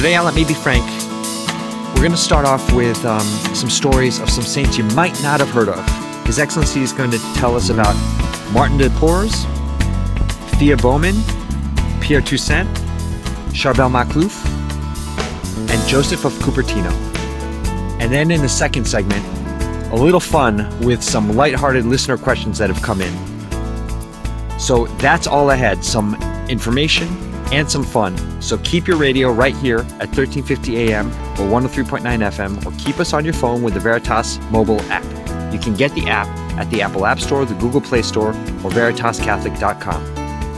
[0.00, 0.82] today on Let Me Be Frank,
[1.88, 3.20] we're going to start off with um,
[3.54, 6.26] some stories of some saints you might not have heard of.
[6.26, 7.94] His Excellency is going to tell us about
[8.50, 9.44] Martin de Porres,
[10.52, 11.14] Thea Bowman,
[12.00, 12.66] Pierre Toussaint,
[13.52, 14.42] Charbel Makhlouf,
[15.68, 16.90] and Joseph of Cupertino.
[18.00, 19.22] And then in the second segment,
[19.92, 24.58] a little fun with some lighthearted listener questions that have come in.
[24.58, 26.14] So that's all ahead some
[26.48, 28.16] information and some fun.
[28.40, 33.12] So keep your radio right here at 1350 AM or 103.9 FM or keep us
[33.12, 35.04] on your phone with the Veritas mobile app.
[35.52, 38.70] You can get the app at the Apple App Store, the Google Play Store, or
[38.70, 40.04] veritascatholic.com.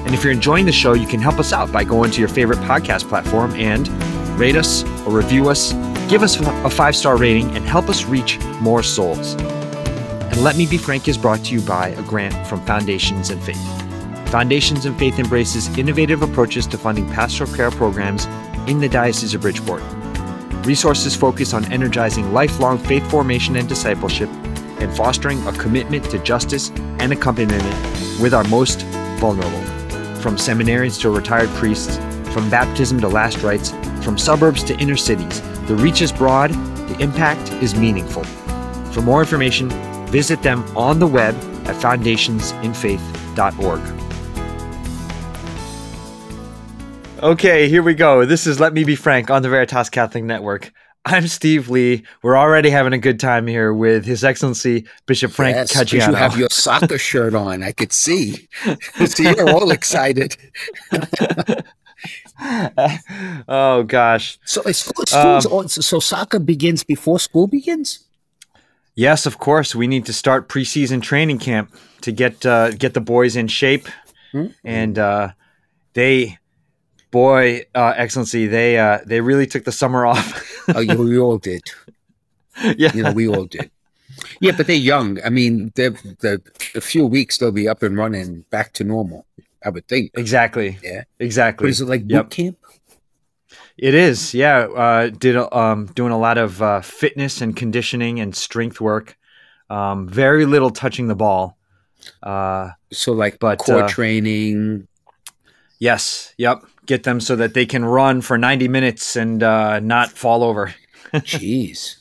[0.05, 2.29] And if you're enjoying the show, you can help us out by going to your
[2.29, 3.89] favorite podcast platform and
[4.39, 5.73] rate us or review us,
[6.11, 9.35] give us a five star rating, and help us reach more souls.
[9.35, 13.43] And Let Me Be Frank is brought to you by a grant from Foundations and
[13.43, 13.82] Faith.
[14.33, 18.25] Foundations and Faith embraces innovative approaches to funding pastoral care programs
[18.67, 19.83] in the Diocese of Bridgeport.
[20.65, 24.31] Resources focus on energizing lifelong faith formation and discipleship
[24.81, 27.63] and fostering a commitment to justice and accompaniment
[28.23, 28.81] with our most
[29.21, 29.61] vulnerable.
[30.23, 31.99] From seminarians to retired priests,
[32.33, 36.53] from baptism to last rites, from suburbs to inner cities, the reach is broad,
[36.89, 38.25] the impact is meaningful.
[38.95, 39.69] For more information,
[40.07, 41.35] visit them on the web
[41.67, 44.02] at foundationsinfaith.org.
[47.23, 48.25] Okay, here we go.
[48.25, 50.73] This is Let Me Be Frank on the Veritas Catholic Network.
[51.05, 52.03] I'm Steve Lee.
[52.21, 56.09] We're already having a good time here with His Excellency Bishop Frank yes, Caggiano.
[56.09, 57.63] You have your soccer shirt on.
[57.63, 58.49] I could see.
[59.07, 60.37] so you're all excited.
[63.47, 64.41] oh gosh.
[64.45, 68.01] So school, schools, um, so soccer begins before school begins.
[68.97, 69.77] Yes, of course.
[69.77, 73.87] We need to start preseason training camp to get uh, get the boys in shape,
[74.35, 74.51] mm-hmm.
[74.65, 75.33] and uh,
[75.93, 76.41] they
[77.13, 80.43] boy, uh, Excellency, they uh, they really took the summer off.
[80.75, 81.63] oh, yeah, we all did.
[82.77, 83.71] Yeah, you know, we all did.
[84.39, 85.19] Yeah, but they're young.
[85.25, 86.39] I mean, they're, they're,
[86.75, 89.25] a few weeks they'll be up and running, back to normal.
[89.65, 90.11] I would think.
[90.15, 90.79] Exactly.
[90.83, 91.05] Yeah.
[91.19, 91.71] Exactly.
[91.71, 92.31] Is it like boot yep.
[92.31, 92.59] camp?
[93.79, 94.35] It is.
[94.35, 94.67] Yeah.
[94.67, 99.17] Uh, did um, doing a lot of uh, fitness and conditioning and strength work.
[99.71, 101.57] Um, very little touching the ball.
[102.23, 104.89] Uh, so like but, core uh, training.
[105.79, 106.35] Yes.
[106.37, 110.43] Yep get them so that they can run for 90 minutes and uh, not fall
[110.43, 110.75] over.
[111.15, 111.97] Jeez.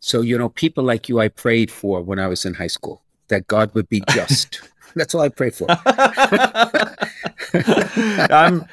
[0.00, 3.02] So, you know, people like you, I prayed for when I was in high school
[3.28, 4.60] that God would be just.
[4.94, 5.66] That's all I pray for.
[8.30, 8.66] I'm,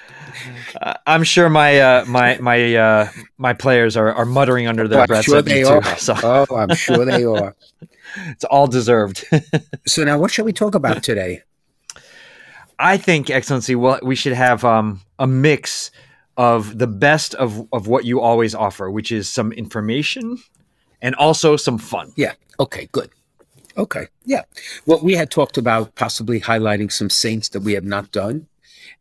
[1.08, 5.08] I'm sure my uh, my my uh, my players are, are muttering under their oh,
[5.08, 5.24] breath.
[5.24, 5.82] Sure they are.
[5.98, 6.14] So.
[6.22, 7.56] Oh, I'm sure they are.
[8.28, 9.24] it's all deserved.
[9.88, 11.44] so now, what shall we talk about today?
[12.80, 15.92] I think, Excellency, well, we should have um, a mix
[16.38, 20.38] of the best of, of what you always offer, which is some information
[21.02, 22.14] and also some fun.
[22.16, 22.34] Yeah.
[22.58, 23.10] Okay, good.
[23.78, 24.08] Okay.
[24.24, 24.44] Yeah.
[24.86, 28.48] Well, we had talked about possibly highlighting some saints that we have not done.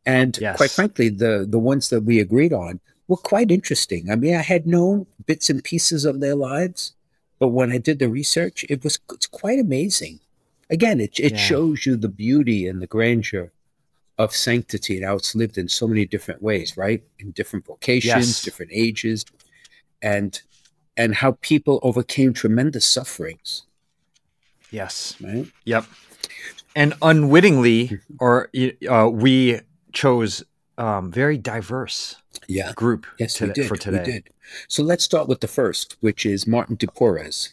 [0.04, 0.56] And yes.
[0.56, 4.10] quite frankly, the, the ones that we agreed on were quite interesting.
[4.10, 6.94] I mean, I had known bits and pieces of their lives,
[7.38, 10.18] but when I did the research, it was it's quite amazing.
[10.68, 11.38] Again, it, it yeah.
[11.38, 13.52] shows you the beauty and the grandeur
[14.18, 17.02] of sanctity and how it's lived in so many different ways, right?
[17.20, 18.42] In different vocations, yes.
[18.42, 19.24] different ages,
[20.02, 20.40] and
[20.96, 23.62] and how people overcame tremendous sufferings.
[24.70, 25.16] Yes.
[25.20, 25.46] Right.
[25.64, 25.86] Yep.
[26.74, 28.16] And unwittingly, mm-hmm.
[28.20, 28.50] or
[28.90, 29.60] uh, we
[29.92, 30.44] chose
[30.76, 32.72] um, very diverse yeah.
[32.72, 33.68] group yes, to, we did.
[33.68, 33.98] for today.
[33.98, 34.30] We did.
[34.68, 37.52] So let's start with the first, which is Martin de Porres.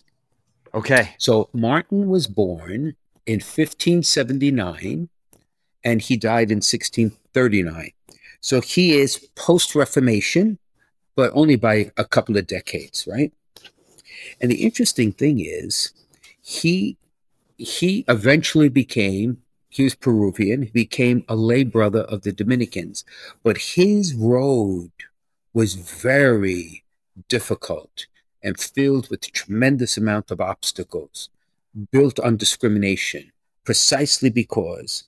[0.73, 1.15] Okay.
[1.17, 5.09] So Martin was born in 1579
[5.85, 7.91] and he died in 1639.
[8.41, 10.57] So he is post Reformation,
[11.15, 13.31] but only by a couple of decades, right?
[14.41, 15.93] And the interesting thing is,
[16.41, 16.97] he
[17.57, 19.37] he eventually became
[19.69, 23.03] he was Peruvian, he became a lay brother of the Dominicans,
[23.43, 24.91] but his road
[25.53, 26.83] was very
[27.29, 28.07] difficult
[28.43, 31.29] and filled with a tremendous amount of obstacles
[31.91, 33.31] built on discrimination,
[33.63, 35.05] precisely because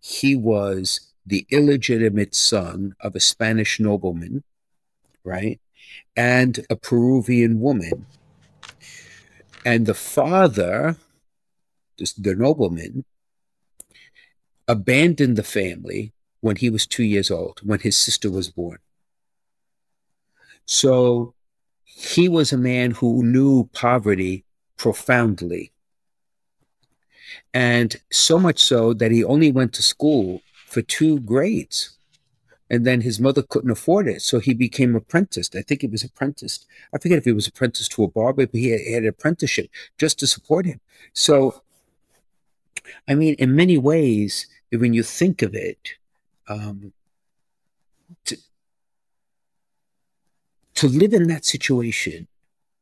[0.00, 4.44] he was the illegitimate son of a Spanish nobleman,
[5.24, 5.60] right?
[6.16, 8.06] And a Peruvian woman.
[9.64, 10.96] And the father,
[11.98, 13.04] the nobleman,
[14.66, 18.78] abandoned the family when he was two years old, when his sister was born.
[20.64, 21.34] So
[21.84, 24.44] he was a man who knew poverty
[24.76, 25.72] profoundly
[27.54, 31.98] and so much so that he only went to school for two grades
[32.70, 35.56] and then his mother couldn't afford it, so he became apprenticed.
[35.56, 36.66] I think he was apprenticed.
[36.94, 39.08] I forget if he was apprenticed to a barber, but he had, he had an
[39.08, 40.80] apprenticeship just to support him.
[41.14, 41.62] So,
[43.08, 45.94] I mean, in many ways, when you think of it,
[46.48, 46.92] um,
[48.26, 48.36] to,
[50.74, 52.28] to live in that situation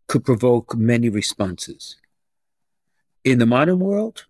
[0.08, 1.96] could provoke many responses.
[3.24, 4.26] In the modern world,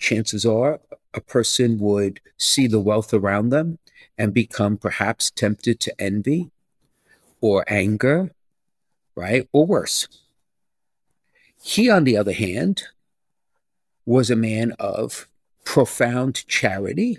[0.00, 0.80] chances are
[1.14, 3.78] a person would see the wealth around them
[4.18, 6.50] and become perhaps tempted to envy
[7.40, 8.32] or anger,
[9.14, 9.48] right?
[9.52, 10.08] Or worse.
[11.62, 12.84] He, on the other hand,
[14.04, 15.28] was a man of
[15.64, 17.18] profound charity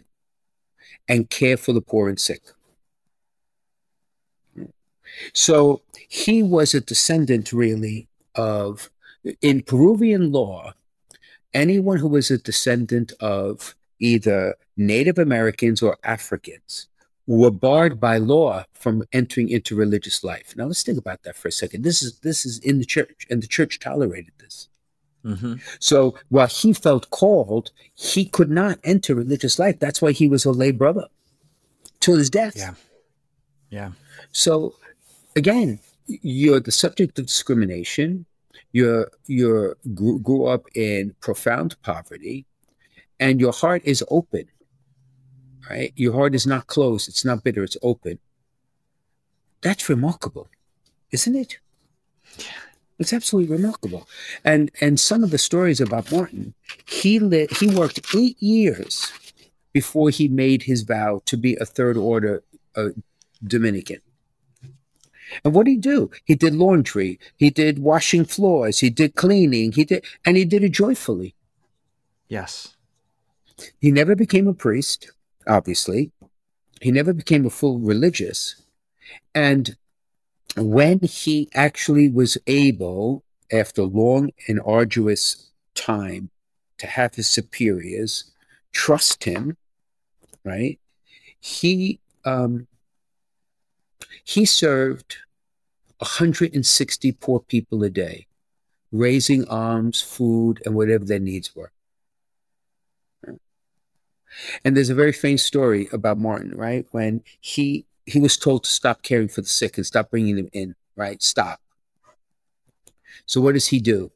[1.07, 2.42] and care for the poor and sick.
[5.34, 8.89] So he was a descendant, really, of,
[9.42, 10.74] in Peruvian law,
[11.53, 16.88] anyone who was a descendant of either Native Americans or Africans
[17.27, 20.56] were barred by law from entering into religious life.
[20.57, 21.83] Now let's think about that for a second.
[21.83, 24.68] This is this is in the church, and the church tolerated this.
[25.24, 25.56] Mm-hmm.
[25.80, 29.80] So while he felt called, he could not enter religious life.
[29.80, 31.07] That's why he was a lay brother
[32.00, 32.57] till his death.
[32.57, 32.74] Yeah.
[33.69, 33.92] Yeah.
[34.31, 34.74] So
[35.36, 38.25] again, you're the subject of discrimination.
[38.71, 42.45] You're you're grew, grew up in profound poverty,
[43.19, 44.48] and your heart is open
[45.71, 45.94] right?
[45.95, 48.19] Your heart is not closed, it's not bitter, it's open.
[49.62, 50.50] That's remarkable,
[51.12, 51.59] isn't it?
[53.00, 54.07] It's absolutely remarkable.
[54.44, 56.53] And and some of the stories about Martin,
[56.86, 59.12] he lit, he worked eight years
[59.74, 62.44] before he made his vow to be a third order
[62.75, 62.89] uh,
[63.44, 64.01] Dominican.
[65.44, 66.12] And what did he do?
[66.25, 70.63] He did laundry, he did washing floors, he did cleaning, he did, and he did
[70.63, 71.36] it joyfully.
[72.28, 72.75] Yes.
[73.80, 75.12] He never became a priest
[75.48, 76.12] obviously.
[76.81, 78.62] He never became a full religious.
[79.36, 79.75] And
[80.57, 86.30] when he actually was able, after long and arduous time,
[86.77, 88.31] to have his superiors
[88.74, 89.56] trust him,
[90.44, 90.80] right?
[91.39, 92.68] He um,
[94.23, 95.18] he served
[96.00, 98.27] 160 poor people a day,
[98.91, 101.71] raising alms, food, and whatever their needs were.
[104.63, 106.85] And there's a very famous story about Martin, right?
[106.91, 110.50] When he he was told to stop caring for the sick and stop bringing them
[110.53, 111.21] in, right?
[111.21, 111.62] Stop.
[113.25, 114.12] So what does he do?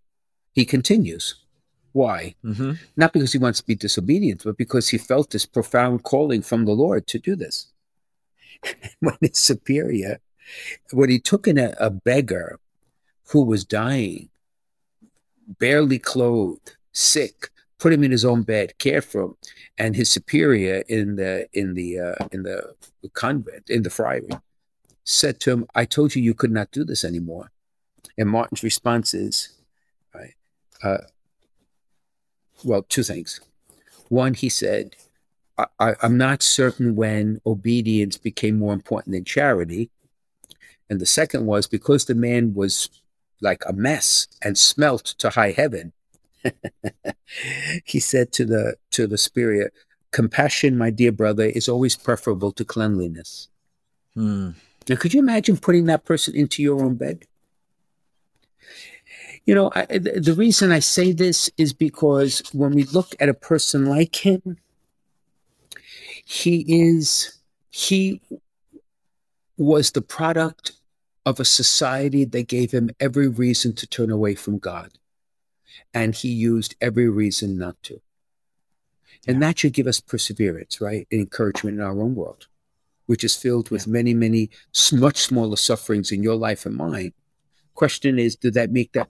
[0.53, 1.35] He continues.
[1.91, 2.35] Why?
[2.43, 2.73] Mm-hmm.
[2.97, 6.65] Not because he wants to be disobedient, but because he felt this profound calling from
[6.65, 7.67] the Lord to do this.
[8.99, 10.19] when his superior,
[10.91, 12.59] when he took in a, a beggar
[13.29, 14.29] who was dying,
[15.59, 17.49] barely clothed, sick,
[17.79, 19.37] put him in his own bed, cared for him,
[19.77, 22.75] and his superior in the in the uh, in the
[23.13, 24.29] convent in the friary
[25.03, 27.51] said to him, "I told you you could not do this anymore."
[28.17, 29.49] And Martin's response is,
[30.13, 30.33] right,
[30.81, 30.99] uh,
[32.63, 33.41] well, two things.
[34.09, 34.95] One, he said,
[35.57, 39.89] I, am not certain when obedience became more important than charity."
[40.89, 42.89] And the second was because the man was
[43.41, 45.93] like a mess and smelt to high heaven
[47.85, 49.73] he said to the to the spirit,
[50.11, 53.49] "Compassion, my dear brother, is always preferable to cleanliness."
[54.13, 54.51] Hmm.
[54.87, 57.25] Now, could you imagine putting that person into your own bed?
[59.45, 63.33] You know, I, the reason I say this is because when we look at a
[63.33, 64.57] person like him,
[66.25, 67.39] he is
[67.69, 68.21] he
[69.57, 70.73] was the product
[71.25, 74.91] of a society that gave him every reason to turn away from God
[75.93, 78.01] and he used every reason not to.
[79.27, 81.07] And that should give us perseverance, right?
[81.11, 82.47] And encouragement in our own world,
[83.07, 83.93] which is filled with yeah.
[83.93, 84.49] many, many
[84.93, 87.13] much smaller sufferings in your life and mine.
[87.73, 89.09] Question is, do that make that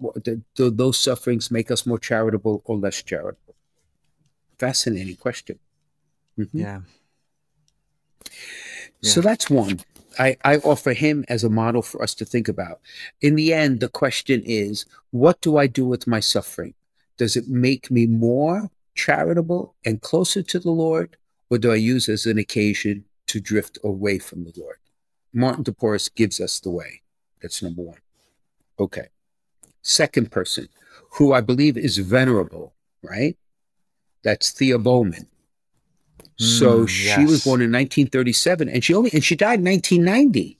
[0.56, 3.56] do those sufferings make us more charitable or less charitable?
[4.58, 5.60] Fascinating question.
[6.40, 6.60] Mm-hmm.
[6.60, 6.80] Yeah.
[9.02, 9.80] So that's one.
[10.18, 12.80] I, I offer him as a model for us to think about.
[13.22, 16.74] In the end, the question is what do I do with my suffering?
[17.18, 21.18] Does it make me more charitable and closer to the Lord,
[21.50, 24.78] or do I use as an occasion to drift away from the Lord?
[25.34, 27.02] Martin de Porres gives us the way.
[27.42, 28.00] That's number one.
[28.80, 29.10] Okay.
[29.82, 30.68] Second person,
[31.12, 33.38] who I believe is venerable, right?
[34.24, 35.28] That's Thea Bowman.
[36.38, 37.30] So mm, she yes.
[37.30, 40.58] was born in 1937 and she only and she died in 1990.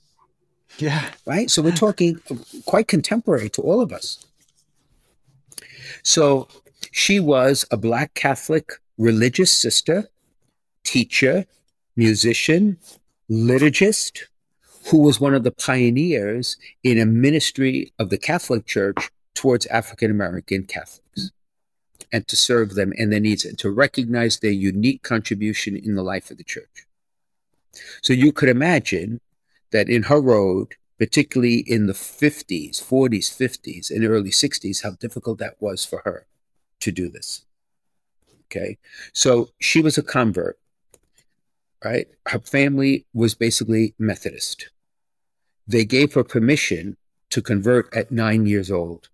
[0.78, 1.10] Yeah.
[1.26, 1.50] Right?
[1.50, 2.20] So we're talking
[2.64, 4.24] quite contemporary to all of us.
[6.02, 6.48] So
[6.92, 10.08] she was a black Catholic religious sister,
[10.84, 11.46] teacher,
[11.96, 12.78] musician,
[13.30, 14.22] liturgist
[14.88, 20.10] who was one of the pioneers in a ministry of the Catholic Church towards African
[20.10, 21.05] American Catholics
[22.12, 26.02] and to serve them and their needs and to recognize their unique contribution in the
[26.02, 26.86] life of the church.
[28.02, 29.20] So you could imagine
[29.72, 35.38] that in her road, particularly in the 50s, 40s, 50s, and early 60s, how difficult
[35.38, 36.26] that was for her
[36.80, 37.44] to do this.
[38.44, 38.78] Okay.
[39.12, 40.58] So she was a convert,
[41.84, 42.06] right?
[42.26, 44.70] Her family was basically Methodist.
[45.66, 46.96] They gave her permission
[47.30, 49.08] to convert at nine years old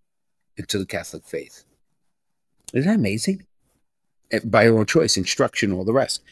[0.56, 1.64] into the Catholic faith.
[2.72, 3.46] Isn't that amazing?
[4.44, 6.22] By her own choice, instruction, all the rest.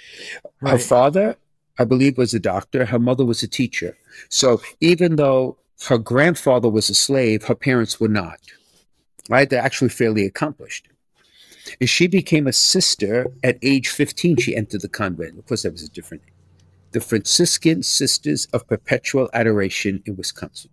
[0.61, 0.73] Right.
[0.73, 1.37] Her father,
[1.79, 2.87] I believe, was a doctor.
[2.87, 3.97] Her mother was a teacher.
[4.31, 8.41] So even though her grandfather was a slave, her parents were not.
[9.29, 9.49] Right?
[9.49, 10.89] They're actually fairly accomplished.
[11.79, 14.39] And she became a sister at age 15.
[14.39, 15.39] She entered the convent.
[15.39, 16.35] Of course, that was a different name.
[16.93, 20.71] The Franciscan Sisters of Perpetual Adoration in Wisconsin.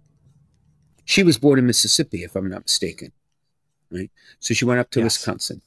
[1.04, 3.12] She was born in Mississippi, if I'm not mistaken
[3.91, 4.12] right?
[4.39, 5.17] So she went up to yes.
[5.17, 5.62] Wisconsin,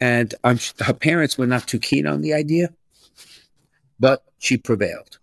[0.00, 2.72] and um, her parents were not too keen on the idea,
[3.98, 5.18] but she prevailed.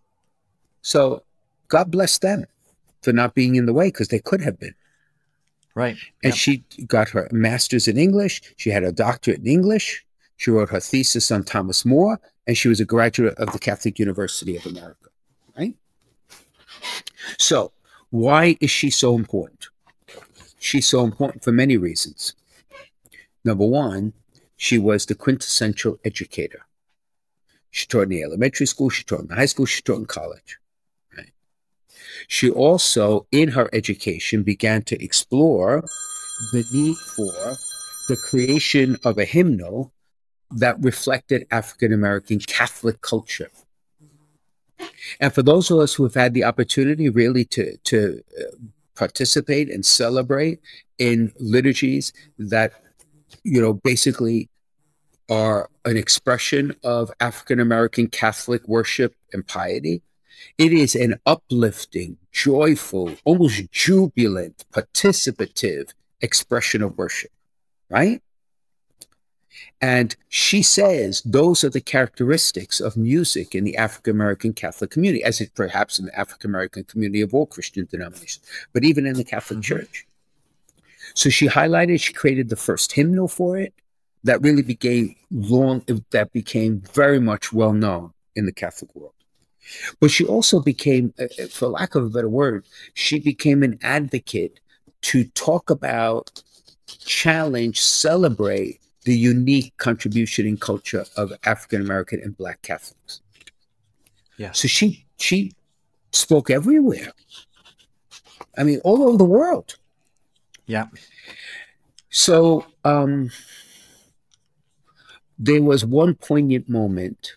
[0.82, 1.24] So
[1.68, 2.46] God bless them
[3.02, 4.76] for not being in the way because they could have been.
[5.76, 5.98] Right.
[6.24, 6.36] And yep.
[6.36, 8.42] she got her master's in English.
[8.58, 10.06] She had a doctorate in English.
[10.38, 14.00] She wrote her thesis on Thomas More, and she was a graduate of the Catholic
[14.00, 15.10] University of America.
[15.58, 15.76] Right.
[17.38, 17.72] So,
[18.10, 19.68] why is she so important?
[20.66, 22.34] She's so important for many reasons.
[23.44, 24.14] Number one,
[24.58, 26.66] she was the quintessential educator.
[27.70, 30.06] She taught in the elementary school, she taught in the high school, she taught in
[30.06, 30.58] college.
[32.28, 35.84] She also, in her education, began to explore
[36.54, 37.56] the need for
[38.08, 39.92] the creation of a hymnal
[40.50, 43.52] that reflected African American Catholic culture.
[45.20, 48.56] And for those of us who have had the opportunity really to, to uh,
[48.96, 50.60] participate and celebrate
[50.98, 52.74] in liturgies that,
[53.44, 54.50] you know, basically
[55.30, 60.02] are an expression of African American Catholic worship and piety.
[60.58, 67.32] It is an uplifting, joyful, almost jubilant, participative expression of worship,
[67.90, 68.22] right?
[69.82, 75.24] And she says those are the characteristics of music in the African American Catholic community,
[75.24, 79.16] as it perhaps in the African American community of all Christian denominations, but even in
[79.16, 79.76] the Catholic mm-hmm.
[79.76, 80.08] Church.
[81.14, 83.74] So she highlighted, she created the first hymnal for it
[84.24, 89.14] that really became long, that became very much well known in the Catholic world.
[90.00, 93.80] But she also became, uh, uh, for lack of a better word, she became an
[93.82, 94.60] advocate
[95.02, 96.42] to talk about,
[96.88, 103.22] challenge, celebrate the unique contribution and culture of African American and Black Catholics.
[104.38, 104.52] Yeah.
[104.52, 105.54] So she she
[106.12, 107.12] spoke everywhere.
[108.58, 109.78] I mean, all over the world.
[110.66, 110.88] Yeah.
[112.10, 113.32] So um,
[115.38, 117.36] there was one poignant moment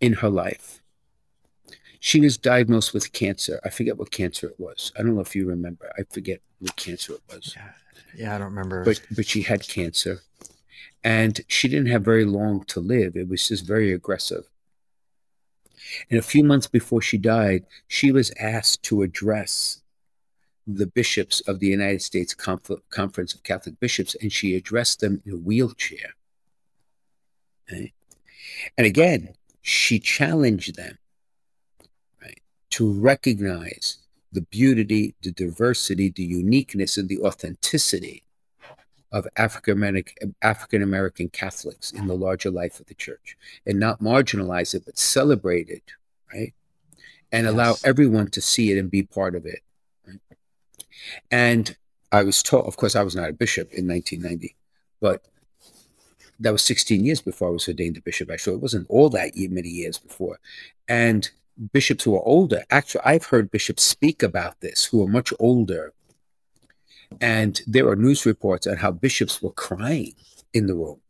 [0.00, 0.80] in her life.
[2.00, 3.60] She was diagnosed with cancer.
[3.64, 4.92] I forget what cancer it was.
[4.96, 5.90] I don't know if you remember.
[5.98, 7.54] I forget what cancer it was.
[7.56, 7.72] Yeah,
[8.16, 8.84] yeah I don't remember.
[8.84, 10.20] But but she had cancer
[11.04, 13.16] and she didn't have very long to live.
[13.16, 14.48] It was just very aggressive.
[16.10, 19.80] And a few months before she died, she was asked to address
[20.66, 25.22] the bishops of the United States Conf- Conference of Catholic Bishops, and she addressed them
[25.24, 26.14] in a wheelchair.
[27.70, 27.90] And
[28.76, 30.98] again, she challenged them
[32.20, 32.40] right,
[32.70, 33.98] to recognize
[34.32, 38.22] the beauty, the diversity, the uniqueness, and the authenticity
[39.10, 44.84] of African American Catholics in the larger life of the church and not marginalize it,
[44.84, 45.92] but celebrate it,
[46.32, 46.52] right?
[47.32, 47.52] And yes.
[47.52, 49.60] allow everyone to see it and be part of it.
[50.06, 50.20] Right?
[51.30, 51.76] And
[52.12, 54.56] I was taught, of course, I was not a bishop in 1990,
[55.00, 55.22] but
[56.40, 58.30] that was 16 years before I was ordained a bishop.
[58.30, 60.38] Actually, it wasn't all that many years before.
[60.86, 61.30] And
[61.72, 65.92] bishops who are older, actually, I've heard bishops speak about this who are much older
[67.20, 70.14] and there are news reports on how bishops were crying
[70.52, 71.00] in the room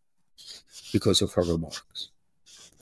[0.92, 2.10] because of her remarks.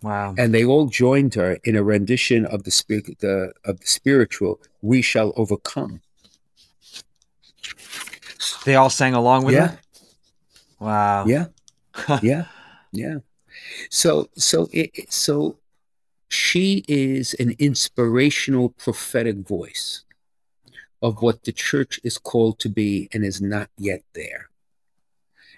[0.03, 0.35] Wow.
[0.39, 5.03] And they all joined her in a rendition of the the of the spiritual We
[5.03, 6.01] Shall Overcome.
[8.65, 9.69] They all sang along with yeah.
[9.69, 9.79] her?
[10.79, 11.27] Wow.
[11.27, 11.47] Yeah.
[12.23, 12.45] yeah.
[12.93, 13.19] Yeah.
[13.91, 15.57] So so it, so
[16.37, 20.05] she is an inspirational prophetic voice
[21.01, 24.51] of what the church is called to be and is not yet there.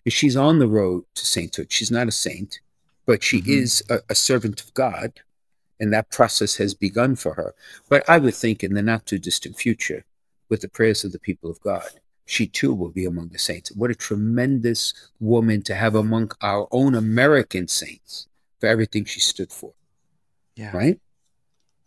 [0.04, 1.72] And she's on the road to sainthood.
[1.72, 2.60] She's not a saint,
[3.06, 3.50] but she mm-hmm.
[3.50, 5.20] is a, a, servant of God
[5.80, 7.54] And that process has begun for her.
[7.88, 10.04] But I would think in the not too distant future,
[10.48, 11.88] with the prayers of the people of God,
[12.24, 13.72] she too will be among the saints.
[13.72, 18.28] What a tremendous woman to have among our own American saints
[18.60, 19.72] for everything she stood for.
[20.58, 20.76] Yeah.
[20.76, 20.98] Right?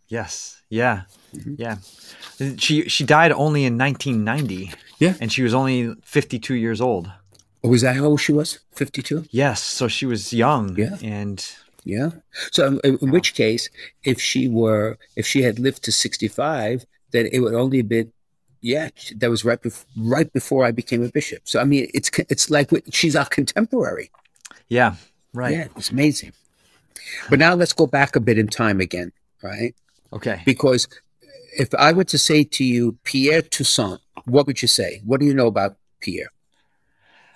[0.08, 0.62] Yes.
[0.68, 1.02] Yeah.
[1.34, 1.56] Mhm.
[1.58, 1.76] Yeah.
[2.58, 4.72] She she died only in 1990.
[4.98, 5.14] Yeah.
[5.20, 7.10] And she was only 52 years old.
[7.62, 8.58] Or was that how old she was?
[8.74, 9.24] 52?
[9.30, 9.62] Yes.
[9.62, 10.76] So she was young.
[10.76, 10.96] Yeah.
[11.02, 11.38] And
[11.84, 12.10] Yeah.
[12.52, 13.68] So in, in which case,
[14.04, 18.12] if she were, if she had lived to 65, then it would only have been,
[18.60, 18.88] yeah,
[19.20, 21.42] that was right, bef- right before I became a bishop.
[21.44, 24.10] So, I mean, it's, it's like she's our contemporary.
[24.68, 24.94] yeah.
[25.34, 25.52] Right.
[25.56, 26.32] Yeah, it's amazing.
[27.30, 29.74] But now let's go back a bit in time again, right?
[30.12, 30.42] Okay.
[30.44, 30.88] Because
[31.58, 35.00] if I were to say to you, Pierre Toussaint, what would you say?
[35.04, 36.30] What do you know about Pierre?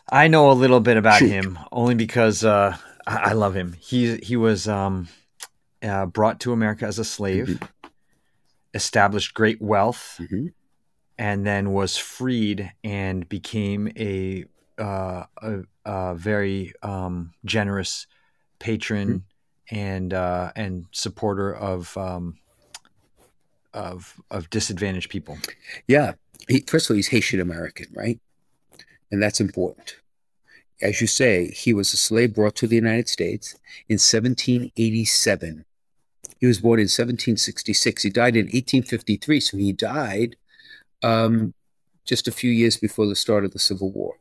[0.08, 1.30] I know a little bit about Shoot.
[1.30, 3.74] him only because uh, I, I love him.
[3.78, 5.08] He he was um,
[5.82, 7.90] uh, brought to America as a slave, Mm-hmm.
[8.74, 10.52] established great wealth, Mhm.
[11.18, 14.44] and then was freed and became a
[14.78, 18.06] uh, a, a very um, generous
[18.58, 19.18] patron Mm-hmm.
[19.70, 22.38] And uh, and supporter of um,
[23.74, 25.38] of of disadvantaged people.
[25.86, 26.14] Yeah.
[26.48, 28.20] He, first of all, he's Haitian American, right?
[29.10, 29.96] And that's important.
[30.82, 33.54] As you say, he was a slave brought to the United States
[33.88, 35.64] in 1787.
[36.38, 38.02] He was born in 1766.
[38.02, 39.40] He died in 1853.
[39.40, 40.36] So he died
[41.02, 41.54] um,
[42.04, 44.16] just a few years before the start of the Civil War.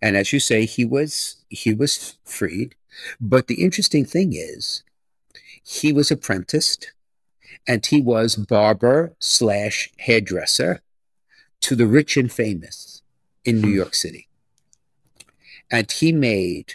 [0.00, 2.74] And as you say, he was he was freed.
[3.20, 4.82] But the interesting thing is,
[5.62, 6.92] he was apprenticed
[7.66, 10.82] and he was barber slash hairdresser
[11.60, 13.02] to the rich and famous
[13.44, 13.76] in New hmm.
[13.76, 14.28] York City.
[15.70, 16.74] And he made,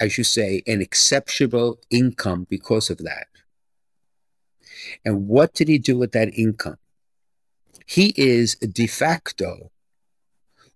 [0.00, 3.28] as you say, an exceptional income because of that.
[5.04, 6.78] And what did he do with that income?
[7.86, 9.70] He is de facto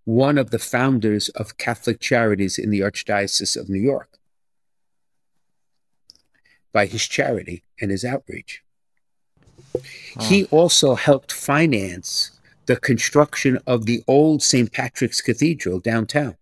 [0.09, 4.09] one of the founders of Catholic Charities in the Archdiocese of New York
[6.73, 8.63] by his charity and his outreach.
[10.19, 12.31] He also helped finance
[12.65, 14.73] the construction of the old St.
[14.73, 16.39] Patrick's Cathedral downtown.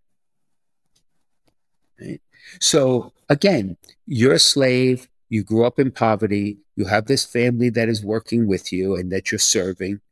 [2.01, 2.21] Right?
[2.61, 7.89] So, again, you're a slave, you grew up in poverty, you have this family that
[7.89, 10.03] is working with you and that you're serving.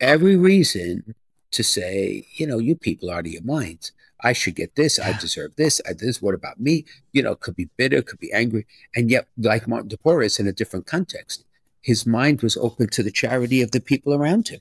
[0.00, 1.14] Every reason
[1.52, 3.92] to say, you know, you people are out of your minds.
[4.24, 4.98] I should get this.
[4.98, 5.80] I deserve this.
[5.88, 6.22] I this.
[6.22, 6.84] What about me?
[7.12, 8.66] You know, could be bitter, could be angry.
[8.94, 11.44] And yet, like Martin de Porres in a different context,
[11.80, 14.60] his mind was open to the charity of the people around him,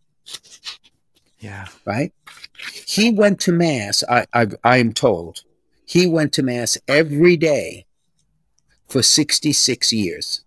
[1.39, 1.67] Yeah.
[1.86, 2.12] right?
[2.88, 5.43] He went to Mass, I, I, I am told,
[5.86, 7.86] he went to Mass every day
[8.88, 10.43] for 66 years.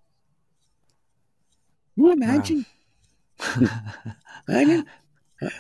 [1.95, 2.67] Can you imagine?
[3.41, 3.93] i
[4.49, 4.87] Imagine?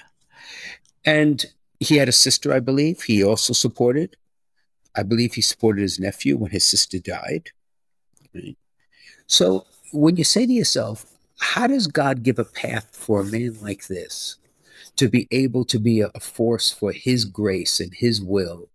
[1.04, 1.44] And
[1.80, 4.16] he had a sister, I believe, he also supported.
[4.96, 7.50] I believe he supported his nephew when his sister died.
[9.26, 11.06] So when you say to yourself,
[11.40, 14.36] how does God give a path for a man like this
[14.96, 18.68] to be able to be a, force for his grace and his will?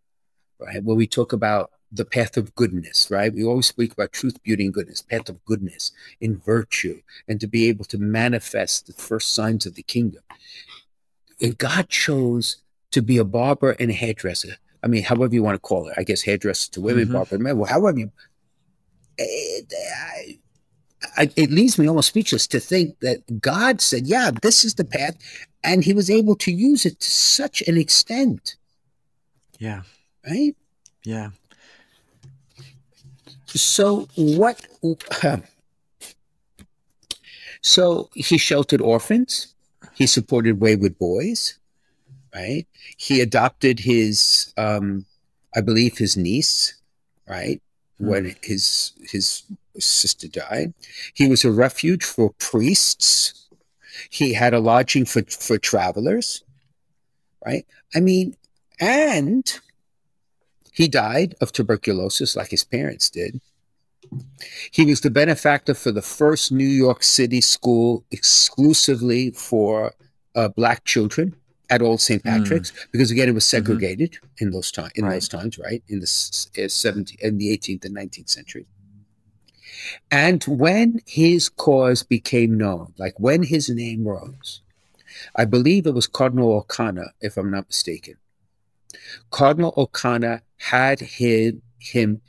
[0.59, 0.83] Right?
[0.83, 3.33] When we talk about the path of goodness, right?
[3.33, 7.47] We always speak about truth, beauty, and goodness, path of goodness in virtue, and to
[7.47, 10.21] be able to manifest the first signs of the kingdom.
[11.41, 12.57] And God chose
[12.91, 14.55] to be a barber and a hairdresser.
[14.83, 15.93] I mean, however you want to call it.
[15.97, 17.13] I guess hairdresser to women, Mhm.
[17.13, 17.57] barber to men.
[17.57, 18.11] Well, however you.
[19.17, 20.39] It, I,
[21.17, 24.85] I, it leaves me almost speechless to think that God said, "Yeah, this is the
[24.85, 25.17] path,"
[25.63, 28.55] and He was able to use it to such an extent,
[29.59, 29.81] Yeah.
[30.25, 30.55] right?
[31.03, 31.31] Yeah.
[33.47, 34.65] So what?
[37.61, 39.53] so he sheltered orphans.
[39.99, 41.59] He supported wayward boys,
[42.33, 42.65] right?
[42.95, 45.05] He adopted his, um,
[45.53, 46.73] I believe, his niece,
[47.27, 47.61] right?
[47.97, 49.43] When his his
[49.77, 50.73] sister died,
[51.13, 53.49] he was a refuge for priests.
[54.09, 56.45] He had a lodging for for travelers,
[57.45, 57.65] right?
[57.93, 58.37] I mean,
[58.79, 59.59] and
[60.71, 63.41] he died of tuberculosis like his parents did.
[64.71, 69.93] He was the benefactor for the first New York City school exclusively for
[70.35, 71.35] uh, black children
[71.69, 72.23] at Old St.
[72.23, 74.91] Patrick's, because again, it was segregated in those times.
[74.95, 75.13] In Right.
[75.15, 78.65] those times, right in the uh, 17th, in the 18th and 19th century.
[80.11, 84.61] And when his cause became known, like when his name rose,
[85.35, 88.15] I believe it was Cardinal O'Connor, if I'm not mistaken.
[89.29, 92.21] Cardinal O'Connor had him, him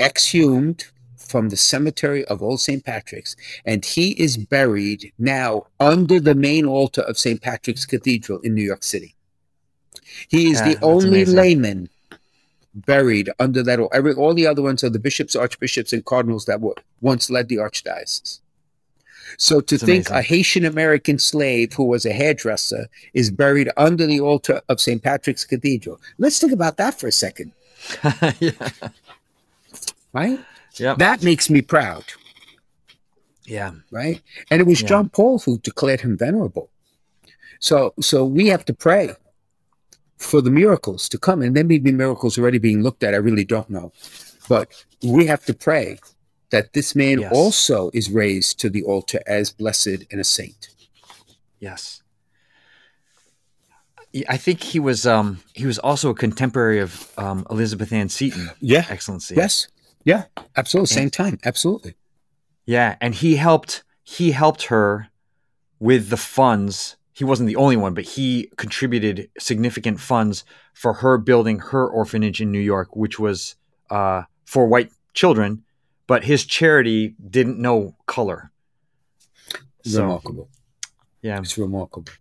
[0.00, 0.86] exhumed
[1.30, 2.84] from the cemetery of Old St.
[2.84, 7.40] Patrick's, and he is buried now under the main altar of St.
[7.40, 9.14] Patrick's Cathedral in New York City.
[10.28, 11.36] He is Yeah, the ah, only amazing.
[11.36, 11.88] layman
[12.74, 13.78] buried under that.
[13.92, 17.48] Every all the other ones are the bishops, archbishops, and cardinals that were once led
[17.48, 18.40] the archdiocese.
[19.38, 20.16] So to It's think amazing.
[20.16, 25.02] a Haitian American slave who was a hairdresser is buried under the altar of St.
[25.02, 26.00] Patrick's Cathedral.
[26.18, 27.52] Let's think about that for a second,
[28.40, 28.52] yeah.
[30.12, 30.40] right?
[30.76, 30.98] Yep.
[30.98, 32.04] That makes me proud,
[33.44, 33.72] yeah.
[33.90, 34.20] right?
[34.50, 34.88] And it was Yeah.
[34.88, 36.70] John Paul who declared him venerable.
[37.58, 39.14] So so we have to pray
[40.16, 41.42] for the miracles to come.
[41.42, 43.14] And there may be miracles already being looked at.
[43.14, 43.92] I really don't know.
[44.48, 45.98] But we have to pray
[46.50, 47.32] that this man Yes.
[47.32, 50.68] also is raised to the altar as blessed and a saint.
[51.58, 52.02] Yes.
[54.28, 58.50] I think he was um he was also a contemporary of um Elizabeth Ann Seton,
[58.60, 58.84] Yeah.
[58.88, 59.34] Excellency.
[59.36, 59.68] Yes.
[60.04, 60.24] Yeah.
[60.56, 60.94] Absolutely.
[60.94, 61.38] Same time.
[61.44, 61.94] Absolutely.
[62.66, 65.08] Yeah, and he helped he helped her
[65.78, 66.96] with the funds.
[67.12, 72.40] He wasn't the only one, but he contributed significant funds for her building her orphanage
[72.40, 73.56] in New York, which was
[73.90, 75.62] uh, for white children.
[76.06, 78.50] But his charity didn't know color.
[79.84, 80.48] So remarkable.
[81.22, 82.12] yeah, It's remarkable.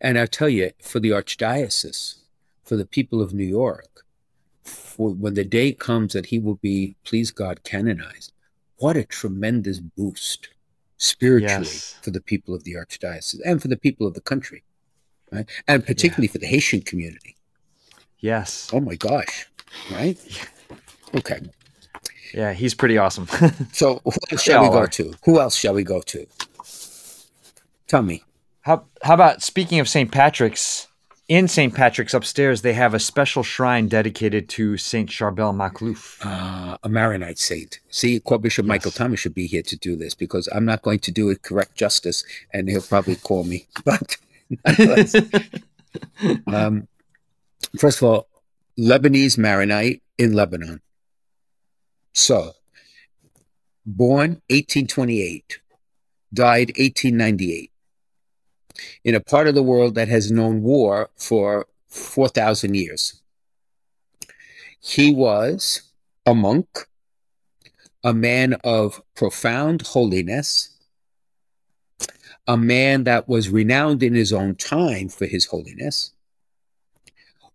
[0.00, 2.16] And I tell you, for the archdiocese,
[2.62, 4.03] for the people of New York,
[4.94, 8.32] for when the day comes that he will be, please God, canonized,
[8.76, 10.48] what a tremendous boost
[10.98, 11.96] spiritually Yes.
[12.02, 14.62] for the people of the archdiocese and for the people of the country,
[15.32, 15.48] right?
[15.66, 17.34] And particularly for the Haitian community.
[18.20, 19.46] yes, Oh my gosh,
[19.90, 20.16] right?
[21.14, 21.40] Okay.
[22.32, 23.26] yeah, he's pretty awesome.
[23.72, 24.86] So who else shall we go are.
[24.88, 25.14] to?
[25.24, 26.26] Who else shall we go to?
[27.88, 28.22] Tell me.
[28.62, 30.10] How how about speaking of St.
[30.10, 30.88] Patrick's?
[31.26, 31.74] In St.
[31.74, 36.18] Patrick's upstairs, they have a special shrine dedicated to Saint Charbel Makhlouf.
[36.22, 37.80] uh, a Maronite saint.
[37.88, 41.10] See, Chorbishop Michael Thomas should be here to do this because I'm not going to
[41.10, 43.66] do it correct justice, and he'll probably call me.
[43.84, 44.16] But
[46.46, 46.88] um,
[47.78, 48.28] first of all,
[48.78, 50.82] Lebanese Maronite in Lebanon.
[52.12, 52.52] So,
[53.86, 55.60] born 1828,
[56.34, 57.70] died 1898,
[59.04, 63.20] in a part of the world that has known war for 4,000 years.
[64.80, 65.82] He was
[66.26, 66.66] a monk,
[68.02, 70.70] a man of profound holiness,
[72.46, 76.12] a man that was renowned in his own time for his holiness,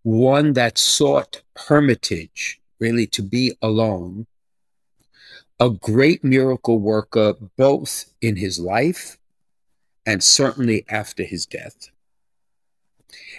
[0.02, 4.26] one that sought hermitage, really to be alone,
[5.60, 9.19] a great miracle worker both in his life
[10.06, 11.90] and certainly after his death,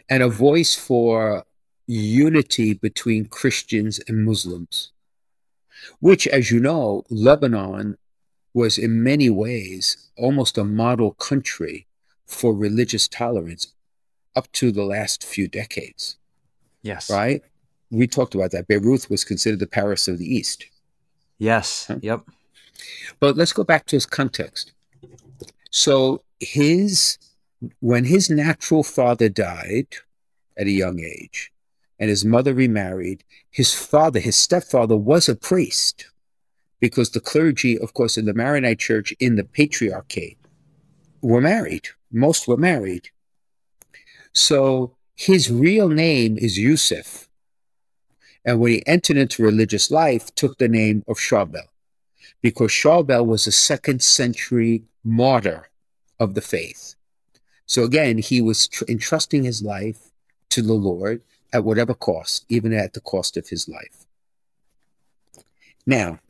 [0.09, 1.45] and a voice for
[1.87, 4.93] unity between Christians and Muslims,
[6.01, 7.97] which, as you know, Lebanon
[8.55, 11.87] was in many ways almost a model country
[12.27, 13.75] for religious tolerance
[14.37, 16.17] up to the last few decades,
[16.83, 17.11] yes.
[17.11, 17.43] right?
[17.91, 18.69] We talked about that.
[18.69, 20.67] Beirut was considered the Paris of the East.
[21.39, 21.87] Yes.
[21.87, 21.99] Huh?
[22.03, 22.23] Yep.
[23.19, 24.73] But let's go back to his context.
[25.71, 27.19] So his
[27.81, 29.89] when his natural father died
[30.57, 31.53] at a young age
[31.99, 36.07] and his mother remarried, his father, his stepfather was a priest
[36.81, 40.39] because the clergy, of course, in the Maronite church in the patriarchate
[41.21, 41.89] were married.
[42.11, 43.11] Most were married.
[44.33, 47.29] So his real name is Yusuf.
[48.43, 51.69] And when he entered into religious life, took the name of Charbel
[52.41, 55.70] because Charbel was a second century martyr
[56.21, 56.95] of the faith.
[57.67, 60.11] So again, he was tr- entrusting his life
[60.51, 64.07] to the Lord at whatever cost, even at the cost of his life.
[65.87, 66.21] Now,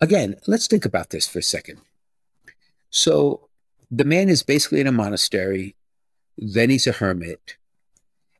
[0.00, 1.80] again, let's think about this for a second.
[2.90, 3.48] So
[3.90, 5.76] the man is basically in a monastery,
[6.36, 7.56] then he's a hermit,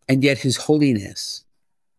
[0.08, 1.44] and yet his holiness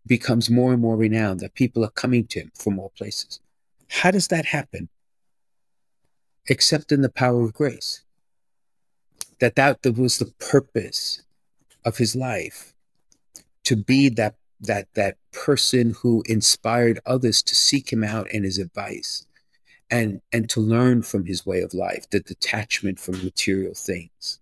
[0.05, 3.39] becomes more and more renowned that people are coming to him from all places.
[3.87, 4.89] How does that happen?
[6.47, 8.03] Except in the power of grace.
[9.43, 11.21] That that, was the purpose
[11.83, 12.73] of his life,
[13.65, 18.57] to be that that that person who inspired others to seek him out and his
[18.57, 19.25] advice,
[19.91, 24.39] and and to learn from his way of life, the detachment from material things,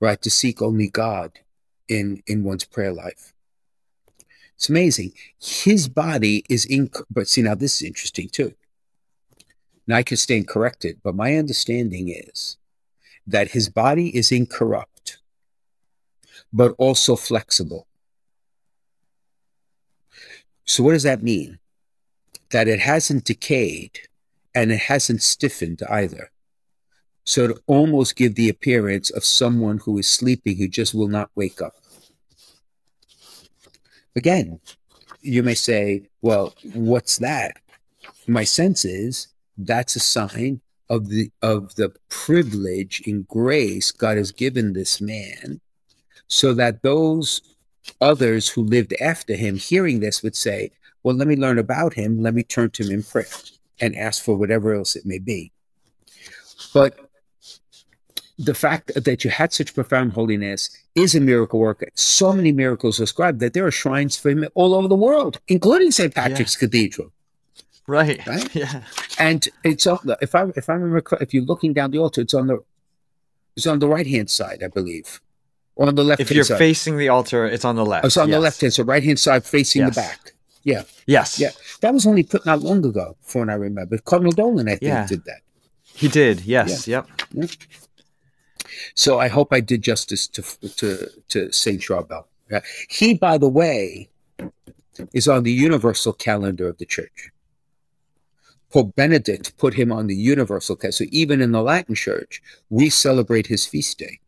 [0.00, 0.20] right?
[0.22, 1.38] To seek only God
[1.86, 3.32] in in one's prayer life.
[4.56, 5.12] It's amazing.
[5.38, 8.54] His body is in, but see now this is interesting too.
[9.86, 12.56] Now I can stand corrected, but my understanding is
[13.26, 15.18] that his body is incorrupt,
[16.52, 17.86] but also flexible.
[20.64, 21.58] So what does that mean?
[22.50, 24.00] That it hasn't decayed
[24.54, 26.30] and it hasn't stiffened either.
[27.24, 31.30] So to almost give the appearance of someone who is sleeping who just will not
[31.34, 31.74] wake up.
[34.16, 34.60] Again,
[35.20, 37.56] you may say, well, what's that?
[38.26, 44.32] My sense is that's a sign of the of the privilege and grace God has
[44.32, 45.60] given this man,
[46.26, 47.40] so that those
[48.00, 50.72] others who lived after him hearing this would say,
[51.02, 53.26] Well, let me learn about him, let me turn to him in prayer
[53.80, 55.52] and ask for whatever else it may be.
[56.74, 56.98] But
[58.38, 61.88] the fact that you had such profound holiness is a miracle worker.
[61.94, 65.90] So many miracles ascribed that there are shrines for him all over the world, including
[65.90, 66.14] St.
[66.14, 66.66] Patrick's yeah.
[66.66, 67.12] Cathedral.
[67.90, 68.20] Right.
[68.32, 68.54] Right.
[68.54, 68.82] Yeah.
[69.18, 72.20] And it's on the if I if I remember if you're looking down the altar,
[72.20, 72.58] it's on the
[73.56, 75.20] it's on the right hand side, I believe.
[75.74, 76.58] Or on the left If you're side.
[76.58, 78.04] facing the altar, it's on the left.
[78.04, 78.36] Oh, it's on yes.
[78.36, 79.94] the left hand, so right hand side facing Yes.
[79.94, 80.20] the back.
[80.62, 80.82] Yeah.
[81.06, 81.40] Yes.
[81.40, 81.52] Yeah.
[81.80, 83.96] That was only put not long ago, from what I remember.
[83.98, 85.06] Cardinal Dolan, I think, Yeah.
[85.06, 85.40] did that.
[86.02, 86.36] He did.
[86.44, 86.86] Yes.
[86.86, 87.08] Yep.
[88.94, 90.42] So I hope I did justice to
[90.80, 92.24] to to Saint Charbel.
[92.50, 92.60] Yeah.
[92.88, 94.08] He, by the way,
[95.12, 97.30] is on the universal calendar of the church.
[98.70, 100.96] Pope Benedict put him on the universal calendar.
[100.96, 104.20] So even in the Latin church, we celebrate his feast day.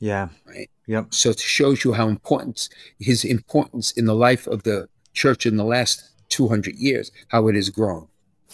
[0.00, 0.28] Yeah.
[0.46, 0.70] Right.
[0.86, 1.14] Yep.
[1.14, 5.56] So it shows you how important his importance in the life of the church in
[5.56, 8.08] the last 200 years, how it has grown.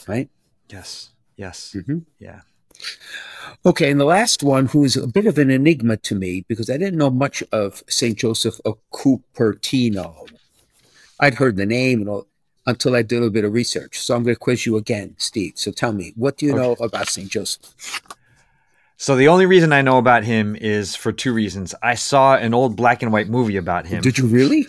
[0.07, 0.29] Right.
[0.69, 1.11] Yes.
[1.37, 1.75] Yes.
[1.75, 2.05] Mhm.
[2.19, 2.41] Yeah.
[3.65, 6.69] Okay, and the last one, who is a bit of an enigma to me because
[6.69, 10.29] I didn't know much of Saint Joseph of Cupertino.
[11.21, 12.27] I'd heard the name and all
[12.67, 13.99] until I did a little bit of research.
[14.01, 15.53] So I'm going to quiz you again, Steve.
[15.57, 18.03] So tell me, what do you know about Saint Joseph?
[18.97, 21.75] So the only reason I know about him is for two reasons.
[21.83, 24.01] I saw an old black and white movie about him.
[24.01, 24.67] Did you really?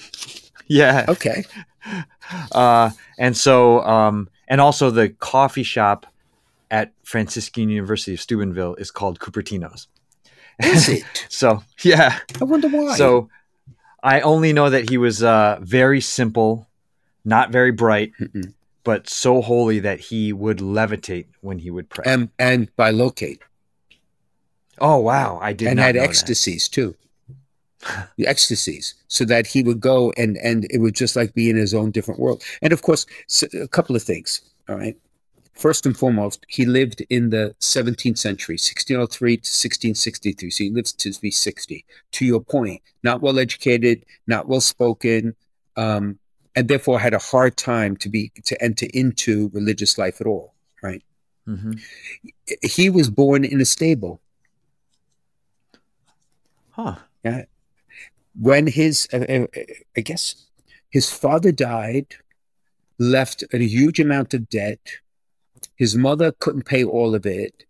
[0.68, 1.06] yeah.
[1.08, 1.46] Okay.
[2.52, 6.06] Uh, and so, um, and also the coffee shop
[6.70, 9.88] at Franciscan University of Steubenville is called Cupertino's.
[10.62, 11.26] Is it?
[11.30, 12.20] So yeah.
[12.42, 12.98] I wonder why.
[12.98, 13.30] So
[14.04, 16.67] I only know that he was uh, very simple,
[17.28, 18.54] not very bright, Mm-mm.
[18.84, 22.04] but so holy that he would levitate when he would pray.
[22.08, 23.40] and and bilocate
[24.80, 26.10] oh wow, I did and not had know that.
[26.10, 26.96] ecstasies too.
[28.18, 31.56] The ecstasies, so that he would go and and it would just like be in
[31.56, 32.44] his own different world.
[32.62, 33.06] And of course,
[33.54, 34.42] a couple of things.
[34.68, 34.98] All right.
[35.54, 40.52] First and foremost, he lived in the 17th century, 1603 to 1663.
[40.52, 41.84] So he lives to be 60.
[42.12, 45.36] To your point, not well educated, not well spoken,
[45.76, 46.20] um,
[46.58, 50.56] and therefore had a hard time to be to enter into religious life at all.
[50.82, 51.04] Right.
[51.48, 51.80] Mhm.
[52.64, 54.20] He was born in a stable.
[56.72, 56.96] Huh.
[57.24, 57.46] Yeah.
[58.40, 59.48] When his uh, uh,
[59.96, 60.24] i guess
[60.90, 62.16] his father died
[62.98, 64.84] left a huge amount of debt
[65.76, 67.66] his mother couldn't pay all of it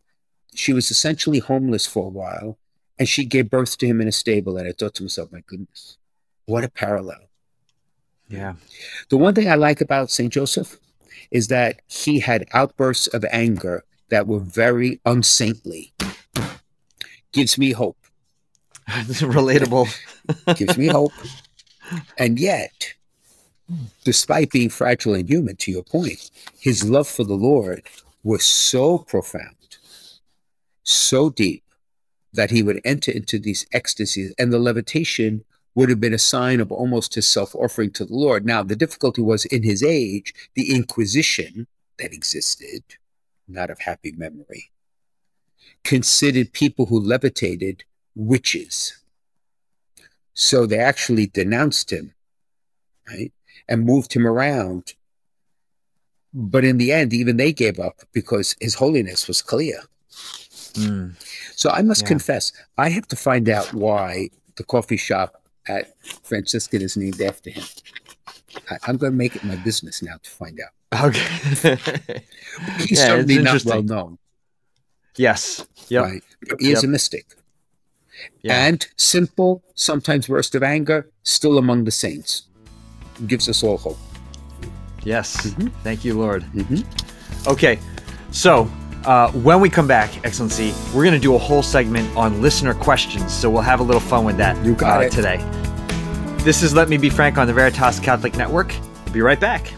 [0.54, 2.58] she was essentially homeless for a while
[3.00, 5.44] and she gave birth to him in a stable and i thought to myself my
[5.48, 5.98] goodness
[6.46, 7.27] what a parallel
[8.30, 8.56] Yeah.
[9.10, 10.78] the one thing i like about st joseph
[11.32, 15.94] is that he had outbursts of anger that were very unsaintly
[17.32, 17.98] gives me hope
[18.88, 19.88] Relatable.
[20.56, 21.12] gives me hope.
[22.18, 22.94] And yet,
[24.06, 27.84] despite being fragile and human, to your point, his love for the Lord
[28.24, 29.78] was so profound,
[30.84, 31.64] so deep,
[32.34, 35.44] that he would enter into these ecstasies, and the levitation
[35.78, 38.48] would have been a sign of almost his self offering to the Lord.
[38.48, 41.68] Now, the difficulty was in his age, the Inquisition
[42.00, 42.82] that existed,
[43.48, 44.72] not of happy memory,
[45.84, 47.84] considered people who levitated
[48.16, 48.98] witches.
[50.34, 52.16] So they actually denounced him,
[53.08, 53.32] right?
[53.70, 54.96] And moved him around.
[56.34, 59.82] But in the end, even they gave up because his holiness was clear.
[60.74, 61.14] Mm.
[61.56, 62.08] So I must Yeah.
[62.08, 67.50] confess, I have to find out why the coffee shop at Franciscan is named after
[67.50, 67.64] him.
[68.70, 71.06] I, I'm going to make it my business now to find out.
[71.06, 71.78] Okay.
[72.80, 74.18] He's Yeah, certainly not well known,
[75.18, 75.66] yes.
[75.90, 76.04] Yep.
[76.04, 76.24] right?
[76.60, 76.84] He is Yep.
[76.84, 77.26] a mystic.
[78.42, 78.66] Yeah.
[78.66, 82.44] And simple, sometimes burst of anger, still among the saints.
[83.28, 83.98] Gives us all hope.
[85.04, 85.46] yes.
[85.48, 85.72] Mhm.
[85.84, 86.44] Thank you, Lord.
[86.54, 86.84] Mhm.
[87.48, 87.80] Okay.
[88.32, 88.70] So,
[89.08, 92.74] uh, when we come back, Excellency, we're going to do a whole segment on listener
[92.74, 93.34] questions.
[93.34, 95.12] So, we'll have a little fun with that You got uh, it.
[95.12, 95.38] today.
[96.44, 98.74] This is Let Me Be Frank on the Veritas Catholic Network.
[99.06, 99.74] We'll be right back.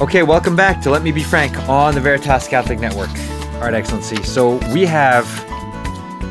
[0.00, 3.10] Okay, welcome back to Let Me Be Frank on the Veritas Catholic Network.
[3.54, 4.22] All right, Excellency.
[4.24, 5.24] So we have,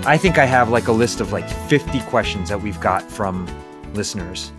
[0.06, 3.48] I think I have like a list of like 50 questions that we've got from
[3.94, 4.52] listeners.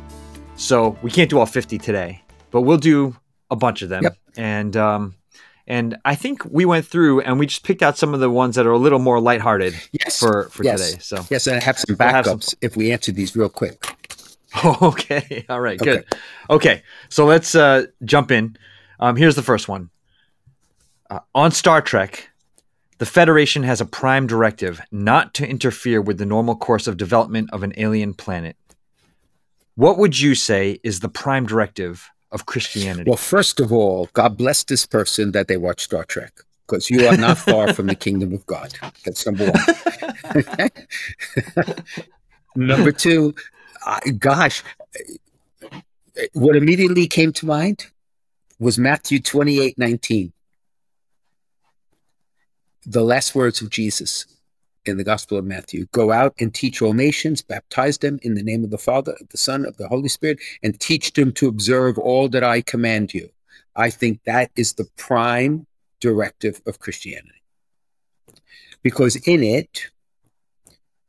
[0.57, 3.15] So we can't do all 50 today, but we'll do
[3.51, 4.03] a bunch of them.
[4.05, 4.17] Yep.
[4.37, 5.15] And um,
[5.69, 8.57] and I think we went through and we just picked out some of the ones
[8.57, 10.19] that are a little more lighthearted Yes.
[10.19, 10.91] for for yes.
[10.91, 10.99] today.
[11.01, 13.49] So Yes, and I have some We'll have backups some- if we answer these real
[13.49, 13.85] quick.
[14.83, 16.05] okay, all right, good.
[16.51, 18.57] Okay, so let's uh, jump in.
[19.01, 19.91] Um, here's the first one.
[21.11, 22.31] Uh, on Star Trek,
[23.05, 27.51] the Federation has a prime directive not to interfere with the normal course of development
[27.53, 28.57] of an alien planet.
[29.75, 33.11] What would you say is the prime directive of Christianity?
[33.11, 36.33] Well, first of all, God bless this person that they watch Star Trek
[36.67, 38.73] because you are not far from the kingdom of God.
[39.05, 40.71] That's number one.
[42.57, 43.35] number two,
[44.17, 44.63] gosh,
[46.33, 47.85] what immediately came to mind
[48.59, 50.33] was Matthew 28 19.
[52.87, 54.27] The last words of Jesus
[54.85, 58.43] in the Gospel of Matthew Go out and teach all nations, baptize them in the
[58.43, 61.49] name of the Father, of the Son, of the Holy Spirit, and teach them to
[61.49, 63.31] observe all that I command you.
[63.77, 65.67] I think that is the prime
[66.01, 67.43] directive of Christianity.
[68.83, 69.87] Because in it,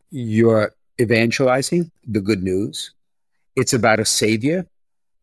[0.10, 2.94] you're evangelizing the good news.
[3.56, 4.66] It's about a savior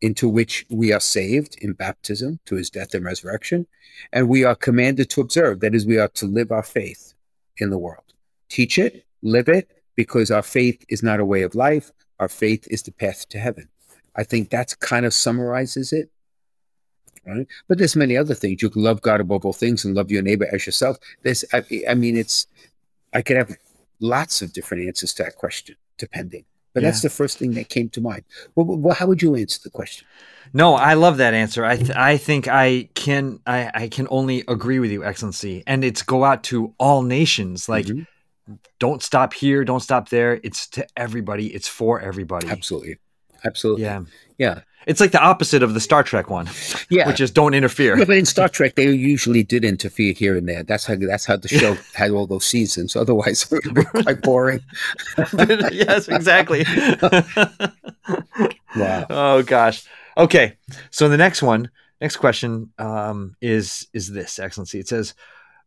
[0.03, 3.65] into which we are saved in baptism to his death and resurrection.
[4.11, 5.61] And we are commanded to observe.
[5.61, 7.13] That is, we are to live our faith
[7.57, 8.03] in the world.
[8.49, 11.89] Teach it, live it, because our faith is not a way of life.
[12.19, 13.69] Our faith is the path to heaven.
[14.13, 16.11] I think that kind of summarizes it.
[17.25, 17.47] Right?
[17.69, 18.61] But there's many other things.
[18.61, 20.97] You can love God above all things and love your neighbor as yourself.
[21.21, 22.47] There's, I, I mean, it's,
[23.13, 23.55] I could have
[24.01, 26.43] lots of different answers to that question, depending.
[26.73, 28.23] But that's the first thing that came to mind.
[28.55, 30.07] Well, well, how would you answer the question?
[30.53, 31.63] No, I love that answer.
[31.65, 35.63] I th- I think I can I, I can only agree with you, Excellency.
[35.67, 37.69] And it's go out to all nations.
[37.69, 38.07] Like Mhm.
[38.79, 40.39] don't stop here, don't stop there.
[40.43, 41.47] It's to everybody.
[41.47, 42.49] It's for everybody.
[42.49, 42.97] Absolutely.
[43.45, 43.83] Absolutely.
[43.83, 44.01] Yeah.
[44.37, 44.61] Yeah.
[44.87, 46.49] It's like the opposite of the Star Trek one,
[46.89, 47.07] Yeah.
[47.07, 47.97] which is don't interfere.
[47.97, 50.63] Yeah, but in Star Trek, they usually did interfere here and there.
[50.63, 52.95] That's how that's how the show had all those seasons.
[52.95, 54.59] Otherwise, it would be quite boring.
[55.71, 56.65] yes, exactly.
[58.75, 59.05] Wow.
[59.09, 59.85] Oh gosh.
[60.17, 60.57] Okay.
[60.89, 61.69] So the next one,
[62.01, 64.79] next question um, is is this, Excellency.
[64.79, 65.13] It says,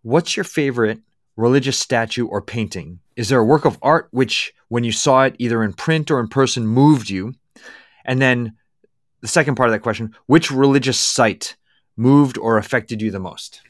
[0.02, 0.98] "What's your favorite
[1.36, 2.98] religious statue or painting?
[3.14, 6.18] Is there a work of art which, when you saw it either in print or
[6.20, 7.34] in person, moved you?"
[8.04, 8.56] And then
[9.20, 11.56] the second part of that question, which religious site
[11.96, 13.62] moved or affected you the most?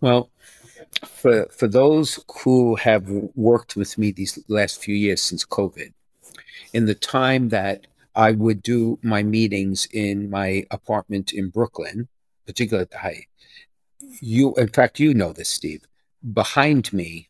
[0.00, 0.30] Well,
[1.06, 5.92] for for those who have worked with me these last few years since COVID,
[6.72, 12.08] in the time that I would do my meetings in my apartment in Brooklyn,
[12.46, 13.26] particularly at the Height,
[14.20, 15.84] you, in fact, you know this, Steve.
[16.32, 17.28] Behind me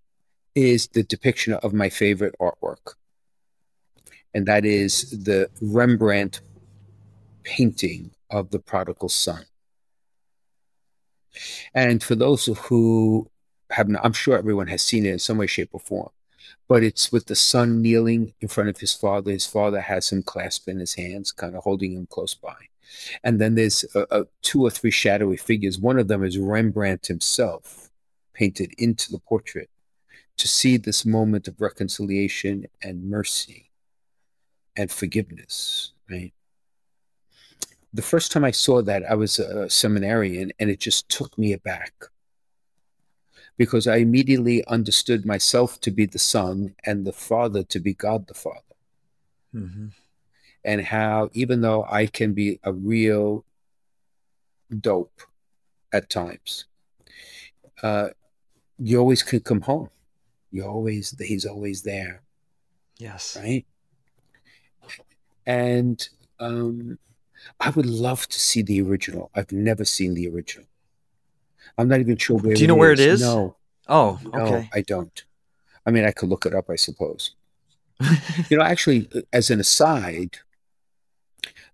[0.54, 2.94] is the depiction of my favorite artwork,
[4.34, 6.40] and that is the Rembrandt
[7.44, 9.44] painting of the prodigal son.
[11.74, 13.30] And for those who
[13.70, 16.10] have not, I'm sure everyone has seen it in some way, shape, or form.
[16.68, 19.30] But it's with the son kneeling in front of his father.
[19.30, 22.56] His father has him clasped in his hands, kind of holding him close by.
[23.22, 23.84] And then there's
[24.42, 25.78] two or three shadowy figures.
[25.78, 27.90] One of them is Rembrandt himself,
[28.32, 29.70] painted into the portrait,
[30.36, 33.70] to see this moment of reconciliation and mercy
[34.76, 36.32] and forgiveness, right?
[37.94, 41.52] The first time I saw that, I was a seminarian, and it just took me
[41.52, 41.92] aback
[43.56, 48.26] because I immediately understood myself to be the Son and the Father to be God
[48.26, 48.74] the Father.
[49.54, 49.86] Mm-hmm.
[50.64, 53.44] And how, even though I can be a real
[54.80, 55.22] dope
[55.92, 56.64] at times,
[57.82, 58.08] uh,
[58.78, 59.90] you always can come home.
[60.50, 62.22] You always, he's always there.
[62.98, 63.36] Yes.
[63.40, 63.66] Right.
[65.46, 66.08] And
[66.40, 66.98] um,
[67.60, 69.30] I would love to see the original.
[69.34, 70.66] I've never seen the original.
[71.78, 72.54] I'm not even sure where.
[72.54, 73.20] Do you know where it is?
[73.20, 73.56] No.
[73.88, 74.34] Oh, okay.
[74.34, 75.24] No, I don't.
[75.86, 77.34] I mean, I could look it up, I suppose.
[78.48, 80.38] you know, actually, as an aside,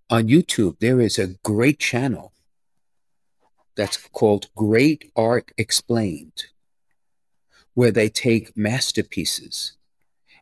[0.09, 2.33] on YouTube there is a great channel
[3.75, 6.47] that's called Great Art Explained,
[7.73, 9.73] where they take masterpieces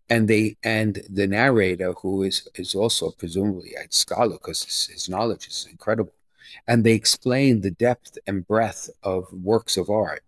[0.09, 5.09] and they and the narrator who is is also presumably a scholar because his, his,
[5.09, 6.13] knowledge is incredible
[6.67, 10.23] and they explain the depth and breadth of works of art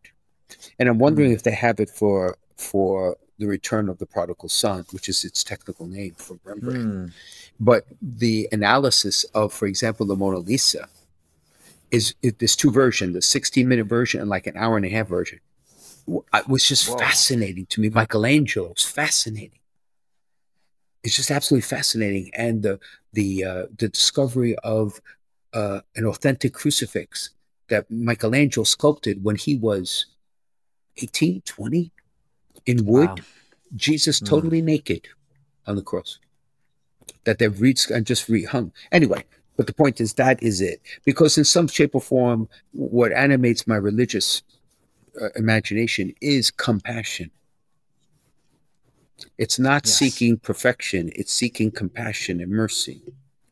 [0.80, 1.36] and i'm wondering mm.
[1.36, 5.44] if they have it for for the return of the prodigal son which is its
[5.44, 7.12] technical name for rembrandt mm.
[7.60, 10.88] but the analysis of for example the mona lisa
[11.90, 14.90] is it, there's two versions the 16 minute version and like an hour and a
[14.90, 15.40] half version
[16.34, 16.98] it was just Whoa.
[16.98, 19.61] fascinating to me michelangelo was fascinating
[21.04, 22.32] it's just absolutely fascinating.
[22.34, 22.80] And the
[23.14, 25.00] the uh, the discovery of
[25.54, 27.32] uh, an authentic crucifix
[27.68, 30.06] that Michelangelo sculpted when he was
[30.98, 31.92] 18, 20
[32.66, 33.16] in wood, wow.
[33.76, 34.26] Jesus hmm.
[34.26, 34.66] totally mm.
[34.66, 35.08] naked
[35.66, 36.20] on the cross.
[37.24, 38.72] That they've re- and just rehung.
[38.92, 39.24] Anyway,
[39.58, 40.82] but the point is that is it.
[41.06, 44.44] Because in some shape or form, what animates my religious
[45.22, 47.32] uh, imagination is compassion.
[49.38, 49.96] It's not yes.
[49.96, 53.02] seeking perfection, it's seeking compassion and mercy.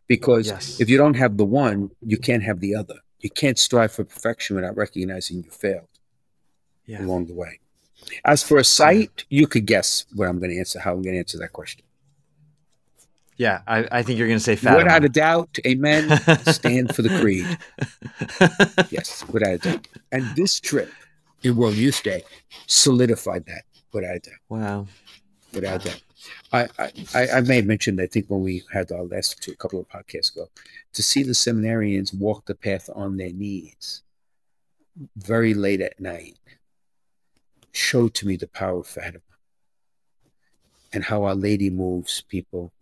[0.08, 0.80] Because yes.
[0.80, 2.96] if you don't have the one, you can't have the other.
[3.20, 5.88] You can't strive for perfection without recognizing you failed
[6.88, 7.04] yeah.
[7.04, 7.60] along the way.
[8.26, 11.14] As for a sight, you could guess what I'm going to answer, how I'm going
[11.14, 11.84] to answer that question.
[13.38, 14.84] Yeah, I, I think you're going to say Fatima.
[14.84, 16.10] Without a doubt, amen.
[16.46, 17.46] stand for the creed.
[18.92, 19.88] yes, without a doubt.
[20.12, 20.92] And this trip
[21.44, 22.24] in World Youth Day
[22.68, 23.64] solidified that
[23.94, 24.40] without a doubt.
[24.50, 24.88] Wow
[25.54, 26.02] without that.
[26.52, 26.68] I,
[27.14, 29.88] I, I may have mentioned, I think when we had our last two, couple of
[29.88, 30.50] podcasts ago,
[30.94, 34.04] to see the seminarians walk the path on their knees
[35.16, 36.38] very late at night
[37.72, 39.22] showed to me the power of Fatima
[40.92, 42.74] and how Our Lady moves people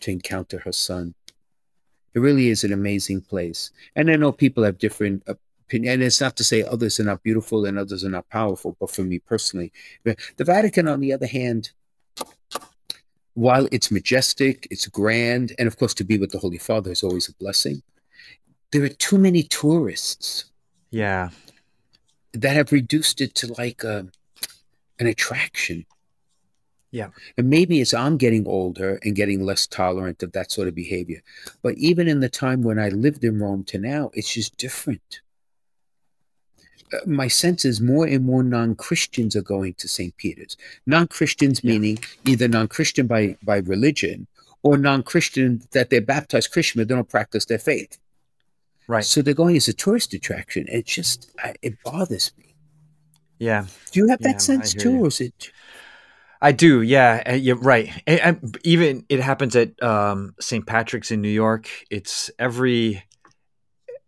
[0.00, 1.14] to encounter her son.
[2.14, 3.70] It really is an amazing place.
[3.96, 5.94] And I know people have different opinions.
[5.94, 8.90] And it's not to say others are not beautiful and others are not powerful, but
[8.90, 9.72] for me personally,
[10.04, 11.70] the Vatican, on the other hand,
[13.34, 17.02] while it's majestic, it's grand, and of course, to be with the Holy Father is
[17.02, 17.82] always a blessing,
[18.72, 20.46] there are too many tourists.
[20.90, 21.30] Yeah.
[22.34, 24.06] That have reduced it to like a,
[24.98, 25.86] an attraction.
[26.90, 27.08] Yeah.
[27.38, 31.22] And maybe as I'm getting older and getting less tolerant of that sort of behavior.
[31.62, 35.22] But even in the time when I lived in Rome to now, it's just different
[37.06, 40.16] my sense is more and more non-Christians are going to St.
[40.16, 40.56] Peter's.
[40.86, 41.72] Non-Christians yeah.
[41.72, 44.26] meaning either non-Christian by by religion
[44.62, 47.98] or non-Christian that they're baptized Christian but they don't practice their faith.
[48.86, 49.04] Right.
[49.04, 50.66] So they're going as a tourist attraction.
[50.68, 52.54] It just I, it bothers me.
[53.38, 53.66] Yeah.
[53.90, 55.04] Do you have that yeah, sense too, you.
[55.04, 55.50] or is it?
[56.40, 57.88] I do, yeah, you're right.
[58.64, 60.66] even it happens at um, St.
[60.66, 61.70] Patrick's in New York.
[61.88, 63.04] It's every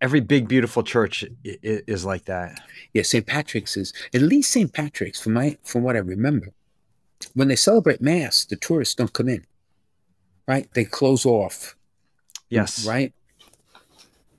[0.04, 2.60] every big beautiful church is, like that.
[2.92, 3.26] Yeah, St.
[3.26, 4.70] Patrick's is at least St.
[4.70, 6.48] Patrick's from my from what I remember.
[7.32, 9.46] When they celebrate mass, the tourists don't come in.
[10.46, 10.68] Right?
[10.74, 11.74] They close off.
[12.50, 12.86] Yes.
[12.86, 13.14] Right?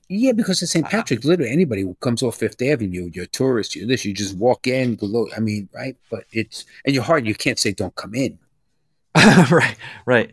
[0.08, 0.86] Yeah, because it's St.
[0.86, 4.36] Patrick's, literally anybody who comes off Fifth Avenue, you're a tourist, you're this, you just
[4.36, 5.26] walk in, below.
[5.36, 5.96] I mean, right?
[6.08, 8.38] But it's and your heart, you can't say don't come in.
[9.16, 10.32] right, right.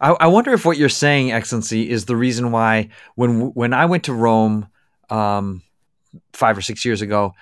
[0.00, 3.86] I, I, wonder if what you're saying, Excellency, is the reason why when when I
[3.86, 4.68] went to Rome
[5.10, 5.62] um,
[6.32, 7.34] five or six years ago,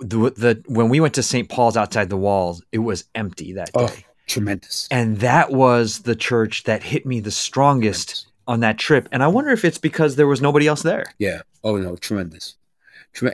[0.00, 1.48] the, the when we went to St.
[1.48, 4.04] Paul's outside the walls, it was empty that oh, day.
[4.06, 4.88] Oh, tremendous!
[4.90, 8.26] And that was the church that hit me the strongest tremendous.
[8.46, 9.08] on that trip.
[9.12, 11.04] And I wonder if it's because there was nobody else there.
[11.18, 11.42] Yeah.
[11.62, 12.56] Oh no, tremendous,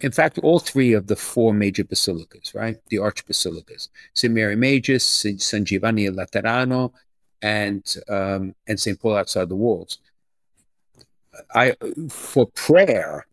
[0.02, 2.76] In fact, all three of the four major basilicas, right?
[2.88, 4.34] The archbasilicas, St.
[4.34, 5.40] Mary Major, St.
[5.40, 6.92] San Giovanni Laterano,
[7.46, 8.98] and um, and St.
[9.00, 9.98] Paul outside the walls.
[11.54, 11.74] I
[12.10, 13.26] for prayer,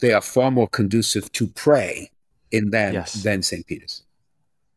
[0.00, 2.10] they are far more conducive to pray
[2.50, 3.22] in them Yes.
[3.22, 3.66] than St.
[3.66, 4.02] Peter's.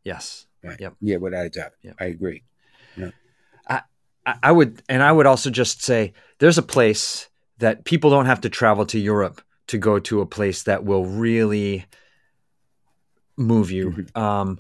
[0.04, 0.46] Yes.
[0.64, 0.80] Right.
[0.80, 0.94] Yep.
[1.02, 1.74] Yeah, without a doubt.
[1.84, 1.96] Yep.
[2.00, 2.44] I agree.
[3.68, 3.82] I,
[4.42, 8.42] I would, and I would also just say there's a place that people don't have
[8.42, 11.86] to travel to Europe to go to a place that will really
[13.38, 14.08] move you.
[14.16, 14.60] Um, m-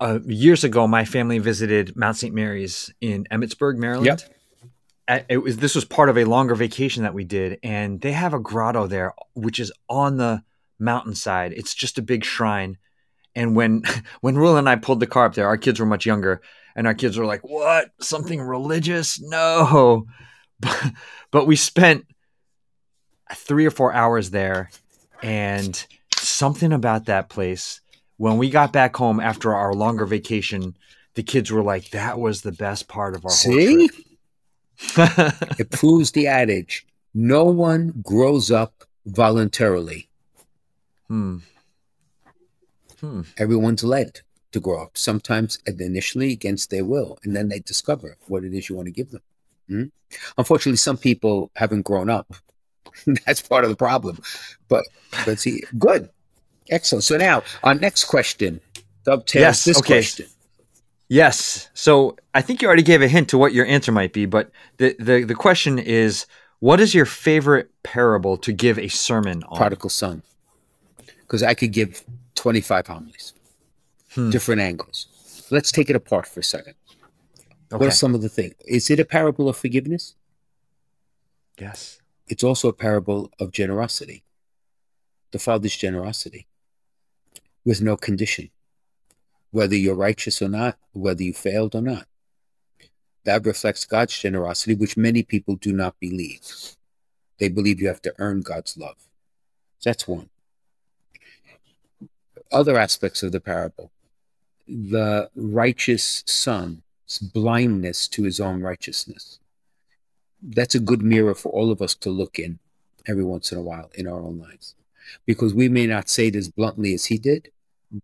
[0.00, 2.34] uh, years ago, my family visited Mount St.
[2.34, 4.06] Mary's in Emmitsburg, Maryland.
[4.06, 5.26] Yep.
[5.28, 8.34] It was this was part of a longer vacation that we did, and they have
[8.34, 10.42] a grotto there, which is on the
[10.78, 11.52] mountainside.
[11.52, 12.78] It's just a big shrine.
[13.34, 13.82] And when
[14.20, 16.40] when Rula and I pulled the car up there, our kids were much younger,
[16.76, 17.90] and our kids were like, "What?
[18.00, 19.20] Something religious?
[19.20, 20.06] No!"
[20.60, 20.92] But,
[21.32, 22.06] but we spent
[23.34, 24.70] three or four hours there,
[25.20, 27.81] and something about that place.
[28.22, 30.76] When we got back home after our longer vacation,
[31.14, 33.74] the kids were like, "That was the best part of our See?
[33.74, 40.08] whole trip." it proves the adage no one grows up voluntarily.
[41.08, 41.38] hmm.
[43.00, 43.22] Hmm.
[43.38, 44.20] Everyone's led
[44.52, 48.68] to grow up, sometimes initially against their will, and then they discover what it is
[48.68, 49.22] you want to give them.
[49.66, 49.84] Hmm?
[50.38, 52.32] Unfortunately, some people haven't grown up.
[53.26, 54.20] That's part of the problem.
[54.68, 54.84] But
[55.26, 56.08] but see, good,
[56.72, 57.04] excellent.
[57.04, 58.60] So now our next question
[59.04, 59.94] dovetails Yes, this okay.
[59.94, 60.26] question.
[61.08, 61.68] Yes.
[61.74, 64.50] So I think you already gave a hint to what your answer might be, but
[64.78, 66.26] the the, the question is,
[66.60, 69.56] what is your favorite parable to give a sermon on?
[69.56, 70.22] prodigal son
[71.18, 72.02] because I could give
[72.34, 73.32] 25 homilies,
[74.14, 74.30] Hmm.
[74.30, 75.06] different angles.
[75.50, 76.74] Let's take it apart for a second.
[77.72, 77.78] Okay.
[77.78, 78.54] What are some of the things?
[78.66, 80.14] Is it a parable of forgiveness?
[81.58, 81.98] yes.
[82.28, 84.22] It's also a parable of generosity,
[85.32, 86.46] the Father's generosity,
[87.64, 88.50] with no condition,
[89.50, 92.06] whether you're righteous or not, whether you failed or not.
[93.24, 96.76] That reflects God's generosity, which many people do not believe.
[97.38, 98.96] They believe you have to earn God's love.
[99.84, 100.28] That's one.
[102.50, 103.90] Other aspects of the parable
[104.68, 109.38] the righteous son's blindness to his own righteousness.
[110.42, 112.58] That's a good mirror for all of us to look in
[113.06, 114.74] every once in a while in our own lives.
[115.26, 117.50] Because we may not say it as bluntly as he did,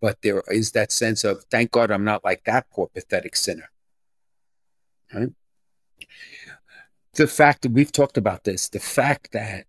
[0.00, 3.70] but there is that sense of, thank God I'm not like that poor, pathetic sinner.
[5.12, 5.30] Right?
[7.14, 9.66] The fact that we've talked about this, the fact that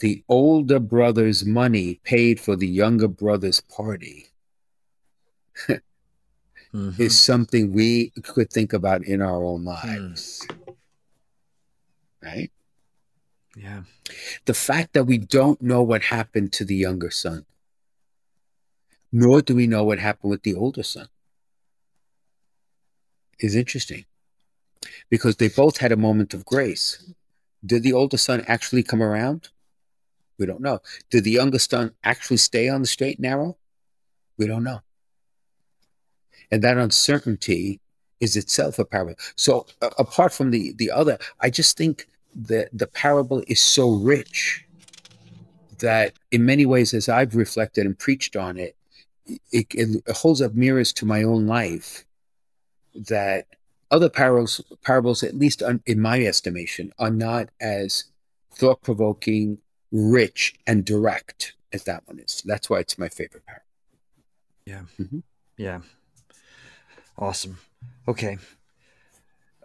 [0.00, 4.26] the older brother's money paid for the younger brother's party
[6.74, 7.00] Mhm.
[7.00, 10.46] is something we could think about in our own lives.
[12.22, 12.50] Right?
[13.58, 13.82] Yeah.
[14.44, 17.44] The fact that we don't know what happened to the younger son,
[19.10, 21.08] nor do we know what happened with the older son,
[23.40, 24.04] is interesting
[25.10, 27.12] because they both had a moment of grace.
[27.66, 29.48] Did the older son actually come around?
[30.38, 30.80] We don't know.
[31.10, 33.56] Did the younger son actually stay on the straight and narrow?
[34.36, 34.82] We don't know.
[36.52, 37.80] And that uncertainty
[38.20, 39.16] is itself a parable.
[39.34, 42.06] So a- apart from the the other, I just think
[42.46, 44.64] that the parable is so rich
[45.80, 48.76] that in many ways, as I've reflected and preached on it,
[49.52, 52.04] it, it holds up mirrors to my own life
[52.94, 53.46] that
[53.90, 58.04] other parables, parables, at least un- in my estimation, are not as
[58.54, 59.58] thought provoking,
[59.92, 62.42] rich, and direct as that one is.
[62.44, 63.64] That's why it's my favorite parable.
[64.64, 64.82] Yeah.
[65.00, 65.22] Mhm.
[65.56, 65.80] Yeah.
[67.16, 67.58] Awesome.
[68.06, 68.38] Okay.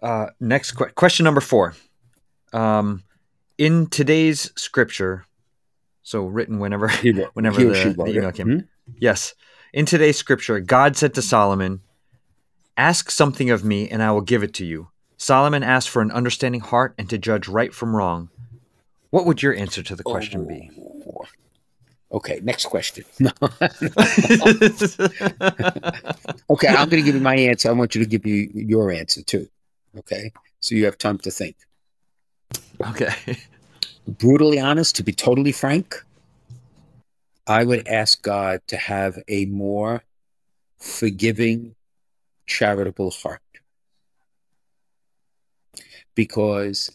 [0.01, 1.75] Uh, next que- question number four.
[2.53, 3.03] Um,
[3.57, 5.25] in today's scripture,
[6.01, 8.47] so written whenever He whenever he the, the email came.
[8.47, 8.59] Hmm?
[8.97, 9.33] Yes.
[9.73, 11.81] In today's scripture, God said to Solomon,
[12.77, 14.89] Ask something of me, and I will give it to you.
[15.17, 18.29] Solomon asked for an understanding heart and to judge right from wrong.
[19.09, 20.69] What would your answer to the question be?
[20.77, 21.25] Oh.
[22.13, 23.05] Okay, next question.
[26.49, 27.69] Okay, I'm going to give you my answer.
[27.69, 29.47] I want you to give you your answer too.
[29.97, 31.55] Okay, so you have time to think.
[32.89, 33.37] Okay.
[34.07, 36.03] Brutally honest, to be totally frank,
[37.47, 40.03] I would ask God to have a more
[40.77, 41.75] forgiving,
[42.45, 43.41] charitable heart.
[46.15, 46.91] Because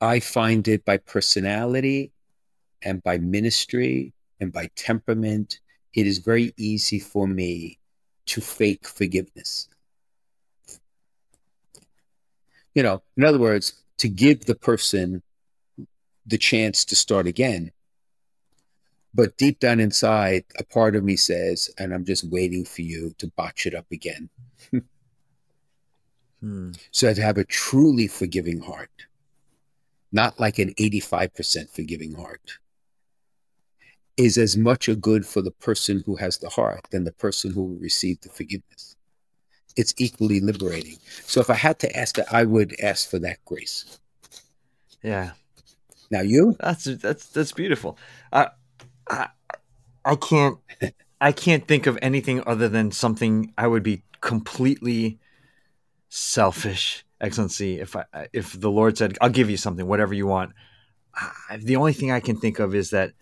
[0.00, 2.12] I find it by personality
[2.82, 5.60] and by ministry and by temperament,
[5.94, 7.78] it is very easy for me
[8.26, 9.68] to fake forgiveness.
[12.74, 15.22] You know, in other words, to give the person
[16.26, 17.72] the chance to start again
[19.14, 23.14] But deep down inside, a part of me says, and I'm just waiting for you
[23.18, 24.30] to botch it up again.
[26.40, 26.72] Hmm.
[26.90, 28.90] So to have a truly forgiving heart,
[30.12, 32.58] not like an 85% forgiving heart,
[34.16, 37.52] is as much a good for the person who has the heart than the person
[37.52, 38.96] who will receive the forgiveness.
[39.80, 40.98] It's equally liberating.
[41.24, 43.98] So if I had to ask that, I would ask for that grace.
[45.02, 45.30] Yeah.
[46.10, 46.54] Now you?
[46.60, 47.96] That's that's that's beautiful.
[48.30, 48.48] I
[49.08, 49.28] I,
[50.04, 50.58] I can't
[51.20, 55.18] I can't think of anything other than something I would be completely
[56.10, 57.80] selfish, Excellency.
[57.80, 58.04] If I
[58.34, 60.52] if the Lord said, "I'll give you something, whatever you want,"
[61.14, 63.12] I, the only thing I can think of is that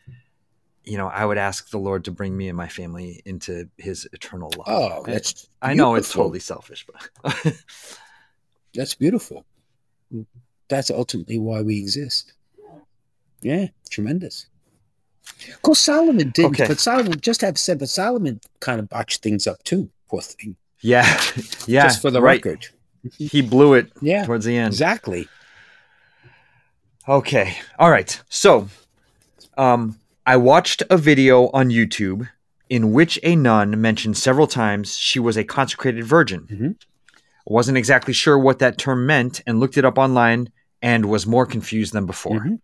[0.89, 4.09] you know I would ask the Lord to bring me and my family into His
[4.12, 4.66] eternal love.
[4.68, 7.55] Oh, that's I know it's totally selfish, but
[8.74, 9.45] That's beautiful.
[10.68, 12.34] That's ultimately why we exist.
[13.41, 14.47] Yeah, tremendous.
[15.55, 16.66] Of course, Solomon didn't, Okay.
[16.68, 19.91] but Solomon, just have said, but Solomon kind of botched things up too.
[20.09, 20.57] Poor thing.
[20.80, 21.05] yeah,
[21.66, 21.84] yeah.
[21.84, 22.45] just for the right.
[22.45, 22.66] record.
[23.16, 24.72] he blew it Yeah, towards the end.
[24.72, 25.28] exactly.
[27.09, 27.57] Okay.
[27.78, 28.20] All right.
[28.28, 28.68] So,
[29.57, 29.99] um,
[30.29, 32.29] I watched a video on YouTube
[32.68, 36.47] in which a nun mentioned several times she was a consecrated virgin.
[36.51, 36.74] Mhm.
[37.47, 40.53] Wasn't exactly sure what that term meant and looked it up online
[40.83, 42.41] and was more confused than before.
[42.41, 42.61] Mhm.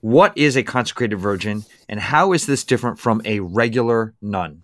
[0.00, 4.62] What is a consecrated virgin and how is this different from a regular nun?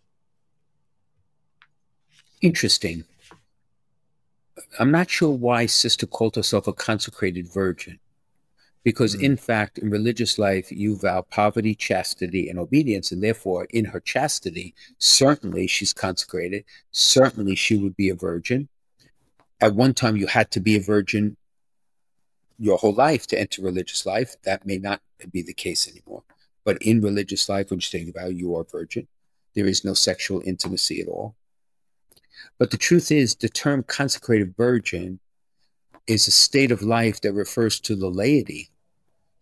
[2.41, 3.05] Interesting.
[4.79, 7.99] I'm not sure why Sister called herself a consecrated virgin.
[8.83, 9.23] Because, Mm.
[9.23, 13.13] in fact, in religious life, you vow poverty, chastity, and obedience.
[13.13, 16.65] And therefore, in her chastity, certainly she's consecrated.
[16.91, 18.69] Certainly she would be a virgin.
[19.61, 21.37] At one time, you had to be a virgin
[22.59, 24.37] your whole life to enter religious life.
[24.43, 26.25] That may not be the case anymore.
[26.65, 29.09] But in religious life, when you take vow, you are a virgin.
[29.55, 31.37] There is no sexual intimacy at all.
[32.59, 35.21] But the truth is, the term consecrated virgin
[36.07, 38.71] is a state of life that refers to the laity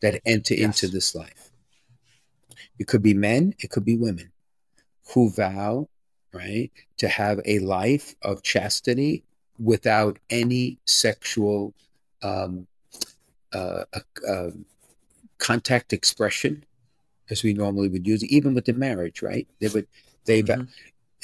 [0.00, 0.82] that enter Yes.
[0.82, 1.50] into this life.
[2.78, 4.30] It could be men, it could be women
[5.14, 5.88] who vow,
[6.32, 9.24] right, to have a life of chastity
[9.58, 11.74] without any sexual
[12.22, 12.66] um,
[13.52, 14.64] uh, uh, um,
[15.38, 16.64] contact expression
[17.30, 19.46] as we normally would use, even with the marriage, right?
[19.60, 19.86] They would
[20.24, 20.68] they vow Mhm.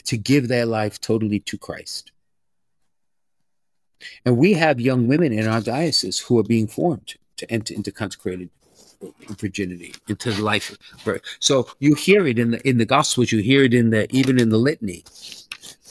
[0.05, 2.11] to give their life totally to Christ.
[4.25, 7.91] And we have young women in our diocese who are being formed to enter into
[7.93, 8.51] consecrated
[9.39, 10.77] virginity, into the life.
[11.41, 14.39] So you hear it in the in the Gospels, you hear it in the even
[14.41, 15.05] in the litany,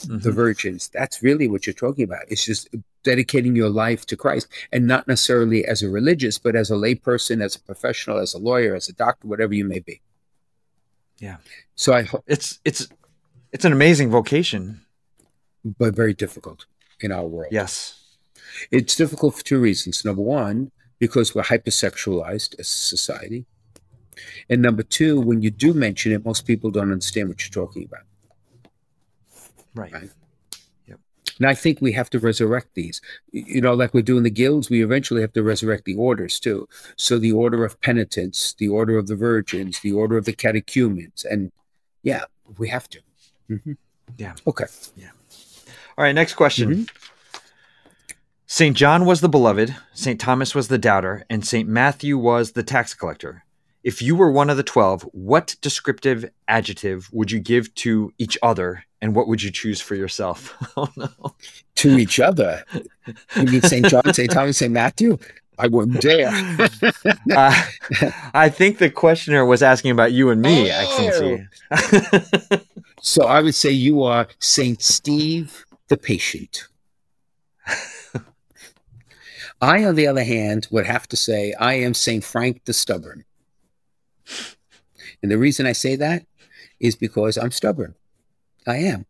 [0.06, 0.34] the Mhm.
[0.34, 0.88] virgins.
[0.92, 2.24] That's really what you're talking about.
[2.28, 2.68] It's just
[3.04, 7.42] dedicating your life to Christ, and not necessarily as a religious, but as a layperson,
[7.42, 10.00] as a professional, as a lawyer, as a doctor, whatever you may be.
[11.18, 11.36] Yeah.
[11.76, 12.88] So I, ho- It's it's
[13.52, 14.80] it's an amazing vocation.
[15.78, 16.66] but very difficult
[17.00, 17.52] in our world.
[17.52, 18.00] Yes.
[18.70, 20.04] It's difficult for two reasons.
[20.04, 23.46] Number one, because we're hypersexualized as a society.
[24.48, 27.84] And number two, when you do mention it, most people don't understand what you're talking
[27.84, 28.04] about.
[29.74, 29.92] Right.
[29.92, 30.10] Right.
[31.38, 33.00] And I think we have to resurrect these.
[33.32, 36.68] You know, like we're doing the guilds, we eventually have to resurrect the orders too.
[36.96, 41.24] So the order of penitence, the order of the virgins, the order of the catechumens.
[41.24, 41.50] And
[42.02, 42.24] yeah,
[42.58, 43.00] we have to.
[43.50, 43.76] Mhm.
[44.16, 44.34] Yeah.
[44.46, 44.66] Okay.
[44.96, 45.10] Yeah.
[45.98, 46.86] All right, next question.
[48.46, 48.76] St.
[48.76, 50.20] John was the beloved, St.
[50.20, 51.68] Thomas was the doubter, and St.
[51.68, 53.44] Matthew was the tax collector.
[53.82, 58.36] If you were one of the 12, what descriptive adjective would you give to each
[58.42, 60.54] other, and what would you choose for yourself?
[60.76, 61.34] oh, no.
[61.76, 62.64] To each other.
[63.36, 63.86] You mean St.
[63.86, 64.30] John, St.
[64.30, 64.72] Thomas, St.
[64.72, 65.18] Matthew?
[65.58, 66.30] I wouldn't dare.
[67.34, 67.62] Uh,
[68.34, 70.74] I think the questioner was asking about you and me, Oh.
[70.74, 71.48] Excellency.
[73.00, 76.68] So I would say you are Saint Steve the patient.
[79.60, 83.24] I, on the other hand, would have to say I am Saint Frank the stubborn.
[85.22, 86.26] And the reason I say that
[86.80, 87.94] is because I'm stubborn.
[88.66, 89.06] I am.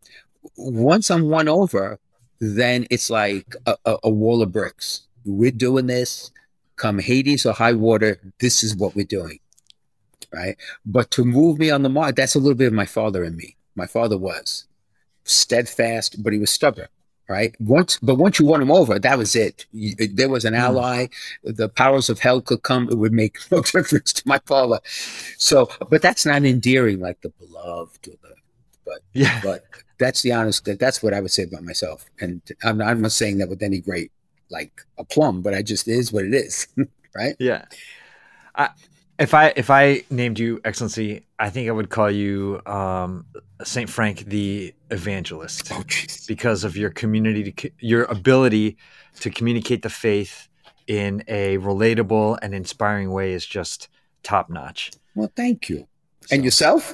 [0.55, 1.99] Once I'm won over,
[2.39, 5.07] then it's like a, a, a wall of bricks.
[5.25, 6.31] We're doing this.
[6.75, 9.39] Come Hades or high water, this is what we're doing.
[10.33, 10.57] Right.
[10.85, 13.37] But to move me on the mark, that's a little bit of my father in
[13.37, 13.55] me.
[13.75, 14.65] My father was
[15.23, 16.87] steadfast, but he was stubborn.
[17.27, 17.55] Right.
[17.59, 19.65] Once, but once you won him over, that was it.
[19.71, 20.59] You, there was an Mm.
[20.59, 21.07] ally.
[21.43, 22.87] The powers of hell could come.
[22.87, 24.79] It would make no difference to my father.
[25.37, 28.35] So, but that's not endearing like the beloved or the
[29.13, 29.41] yeah.
[29.43, 29.63] but
[29.97, 32.05] that's the honest that that's what I would say about myself.
[32.19, 34.11] And I'm not, I'm not saying that with any great
[34.51, 36.67] like aplomb, but I just it is what it is,
[37.15, 37.35] right?
[37.39, 37.65] Yeah.
[38.55, 38.69] I
[39.17, 43.25] If I if I named you Excellency, I think I would call you um,
[43.63, 46.27] Saint Frank the Evangelist Oh, jeez.
[46.27, 48.77] because of your community, to, your ability
[49.21, 50.49] to communicate the faith
[50.87, 53.87] in a relatable and inspiring way is just
[54.23, 54.91] top notch.
[55.15, 55.87] Well, thank you.
[56.27, 56.93] So- And yourself?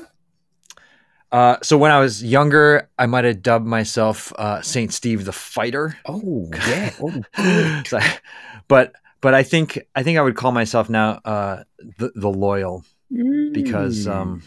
[1.32, 5.32] Uh, so when I was younger, I might have dubbed myself uh, Saint Steve the
[5.32, 5.97] Fighter.
[6.05, 6.93] Oh, yeah.
[7.01, 7.82] Oh.
[7.88, 7.99] So-
[8.67, 11.63] but but I think I think I would call myself now uh,
[11.97, 12.84] the the loyal
[13.51, 14.11] because Mm.
[14.15, 14.43] um,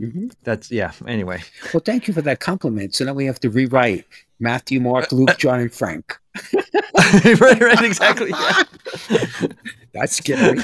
[0.00, 0.32] Mhm.
[0.44, 0.92] that's yeah.
[1.06, 1.42] Anyway,
[1.74, 2.94] Well, thank you for that compliment.
[2.94, 4.04] So now we have to rewrite
[4.38, 6.16] Matthew, Mark, Luke, John, and Frank.
[6.94, 8.30] right, right, exactly.
[8.30, 8.62] Yeah.
[9.92, 10.58] That's scary.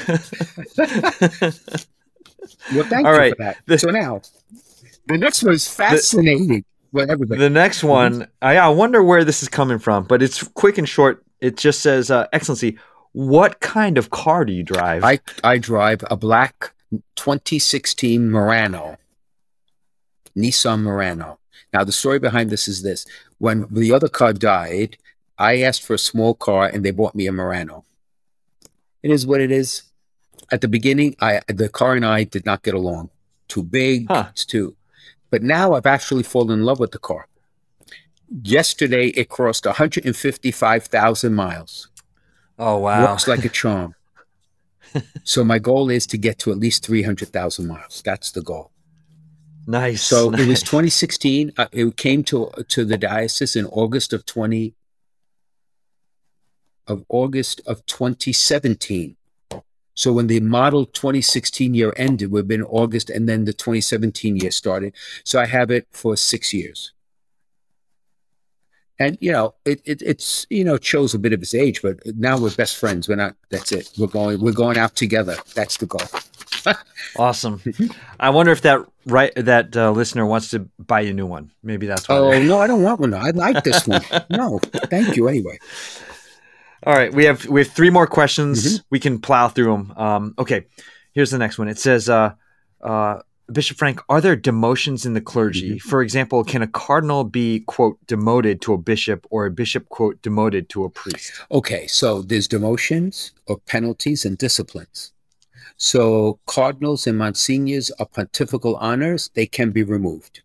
[2.73, 3.35] Well, thank All you right.
[3.35, 3.57] for that.
[3.65, 4.21] The- so now,
[5.07, 6.63] the next one is fascinating.
[6.91, 7.39] well, everybody.
[7.39, 10.87] the next one, I, I wonder where this is coming from, but it's quick and
[10.87, 11.23] short.
[11.41, 12.77] It just says, uh, "Excellency,
[13.15, 16.73] what kind of car do you drive?" I, I drive a black
[17.15, 18.97] 2016 Murano,
[20.35, 21.39] Nissan Murano.
[21.73, 23.05] Now, the story behind this is this.
[23.37, 24.97] When the other car died,
[25.37, 27.83] I asked for a small car and they bought me a Murano.
[29.03, 29.83] It is what it is.
[30.51, 33.09] At the beginning, I the car and I did not get along.
[33.47, 34.27] Too big, Huh.
[34.31, 34.75] it's too.
[35.31, 37.27] But now I've actually fallen in love with the car.
[38.43, 41.89] Yesterday, it crossed 155,000 miles.
[42.59, 43.05] Oh wow!
[43.05, 43.95] Walks like a charm.
[45.23, 48.01] so my goal is to get to at least 300,000 miles.
[48.05, 48.71] That's the goal.
[49.67, 50.03] nice.
[50.03, 51.53] So it was 2016.
[51.57, 54.73] Uh, it came to to the diocese in August of 20
[56.87, 59.15] of August of 2017.
[59.95, 64.35] So when the model 2016 year ended, we've been in August, and then the 2017
[64.37, 64.93] year started.
[65.23, 66.91] So I have it for six years.
[68.99, 71.99] And you know, it, it it's you know shows a bit of his age, but
[72.17, 73.09] now we're best friends.
[73.09, 73.35] We're not.
[73.49, 73.91] That's it.
[73.97, 74.39] We're going.
[74.39, 75.35] We're going out together.
[75.53, 76.73] That's the goal.
[77.17, 77.61] awesome.
[78.19, 81.51] I wonder if that right that uh, listener wants to buy a new one.
[81.61, 82.15] Maybe that's why.
[82.15, 83.13] Oh no, I don't want one.
[83.13, 84.01] I like this one.
[84.29, 85.59] No, thank you anyway.
[86.85, 88.63] All right, we have we have three more questions.
[88.63, 88.85] Mm-hmm.
[88.91, 89.93] We can plow through them.
[89.97, 90.67] Um, okay,
[91.13, 91.67] here's the next one.
[91.67, 92.33] It says, uh,
[92.81, 93.19] uh,
[93.51, 95.71] Bishop Frank, are there demotions in the clergy?
[95.71, 95.89] Mm-hmm.
[95.89, 100.21] For example, can a cardinal be quote demoted to a bishop, or a bishop quote
[100.21, 101.31] demoted to a priest?
[101.51, 105.11] Okay, so there's demotions or penalties and disciplines.
[105.77, 110.41] So cardinals and monsignors are pontifical honors, they can be removed.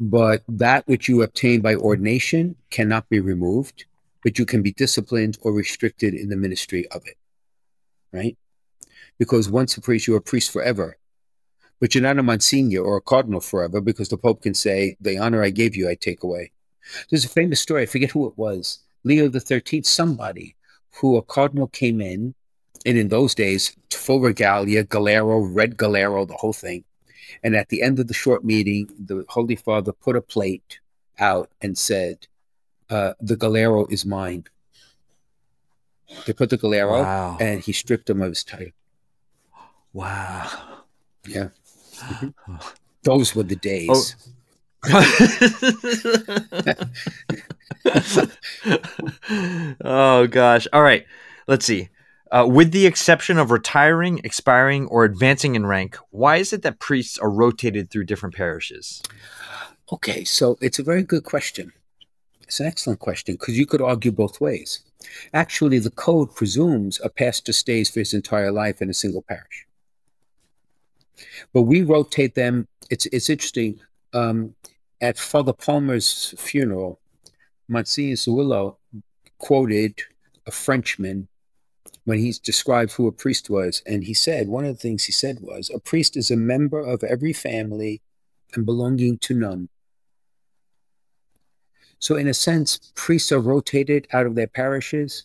[0.00, 3.84] But that which you obtain by ordination cannot be removed,
[4.22, 7.18] but you can be disciplined or restricted in the ministry of it.
[8.12, 8.38] Right?
[9.18, 10.96] Because once a priest, you're a priest forever.
[11.80, 15.18] But you're not a monsignor or a cardinal forever because the Pope can say, The
[15.18, 16.52] honor I gave you, I take away.
[17.10, 18.78] There's a famous story, I forget who it was.
[19.04, 20.56] Leo the Thirteenth, somebody
[21.00, 22.34] who a cardinal came in,
[22.86, 26.84] and in those days, full regalia, galero, red galero, the whole thing.
[27.42, 30.78] And at the end of the short meeting, the Holy Father put a plate
[31.18, 32.26] out and said,
[32.90, 34.44] uh, "The galero is mine."
[36.26, 37.36] They put the galero, Wow.
[37.40, 38.72] and he stripped him of his title.
[39.94, 40.82] Wow.
[41.26, 41.48] Yeah,
[43.02, 44.16] those were the days.
[49.82, 50.66] oh gosh.
[50.72, 51.06] All right.
[51.46, 51.88] Let's see.
[52.30, 56.80] Uh, with the exception of retiring, expiring, or advancing in rank, why is it that
[56.80, 59.00] priests are rotated through different parishes?
[59.92, 61.72] Okay, so it's a very good question.
[62.42, 64.80] It's an excellent question because you could argue both ways.
[65.32, 69.66] Actually, the code presumes a pastor stays for his entire life in a single parish.
[71.52, 72.68] But we rotate them.
[72.90, 73.80] It's, it's interesting.
[74.12, 74.54] Um,
[75.00, 77.00] at Father Palmer's funeral,
[77.68, 78.76] Monsignor Zuillo
[79.38, 80.00] quoted
[80.46, 81.28] a Frenchman
[82.04, 83.82] when he described who a priest was.
[83.86, 86.80] And he said, one of the things he said was, a priest is a member
[86.80, 88.02] of every family
[88.54, 89.68] and belonging to none.
[91.98, 95.24] So, in a sense, priests are rotated out of their parishes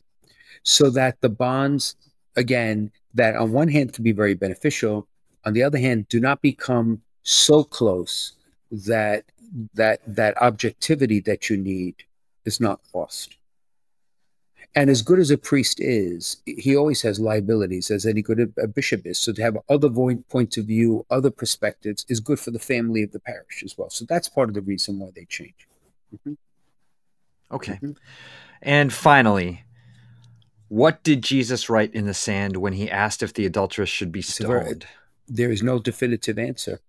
[0.63, 1.95] so that the bonds,
[2.37, 5.08] again, that on one hand can be very beneficial,
[5.45, 8.33] on the other hand, do not become so close
[8.71, 9.25] that
[9.73, 12.03] that that objectivity that you need
[12.45, 13.35] is not lost.
[14.75, 18.67] And as good as a priest is, he always has liabilities, as any good a
[18.67, 19.17] bishop is.
[19.17, 19.89] So to have other
[20.29, 23.89] points of view, other perspectives, is good for the family of the parish as well.
[23.89, 25.67] So that's part of the reason why they change.
[26.15, 26.37] Mhm.
[27.51, 27.79] Okay.
[27.81, 27.97] Mhm.
[28.61, 29.63] And finally,
[30.67, 34.21] what did Jesus write in the sand when he asked if the adulteress should be
[34.21, 34.85] stoned?
[35.29, 36.79] There is no definitive answer.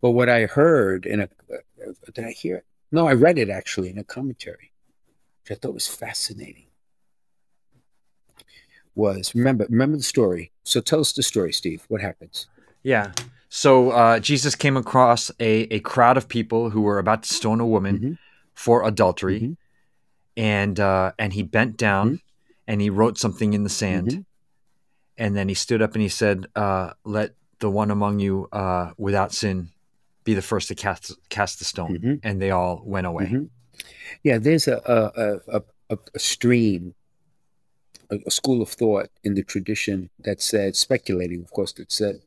[0.00, 2.66] But what I heard in a, uh, did I hear it?
[2.92, 4.70] No, I read it actually in a commentary,
[5.42, 6.64] which I thought was fascinating.
[8.94, 10.50] was remember remember the story.
[10.64, 11.84] So tell us the story, Steve.
[11.88, 12.48] What happens?
[12.82, 13.12] Yeah.
[13.48, 17.60] So uh, Jesus came across a, a crowd of people who were about to stone
[17.60, 18.18] a woman Mhm.
[18.54, 19.56] for adultery, Mhm.
[20.36, 22.20] and uh, and he bent down Mhm.
[22.66, 24.24] and he wrote something in the sand, Mhm.
[25.18, 28.92] And then he stood up and he said, uh, "Let the one among you uh,
[28.96, 29.70] without sin
[30.24, 32.20] be the first to cast cast the stone," Mhm.
[32.22, 33.26] and they all went away.
[33.26, 33.48] Mhm.
[34.22, 36.94] Yeah, there's a a, a, a, a stream,
[38.10, 42.22] a, a school of thought in the tradition that said, speculating, of course, that said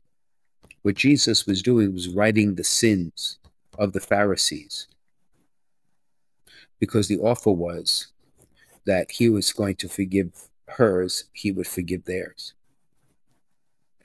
[0.82, 3.38] what Jesus was doing was writing the sins
[3.78, 4.88] of the Pharisees,
[6.80, 8.08] because the offer was
[8.84, 12.54] that he was going to forgive hers, he would forgive theirs,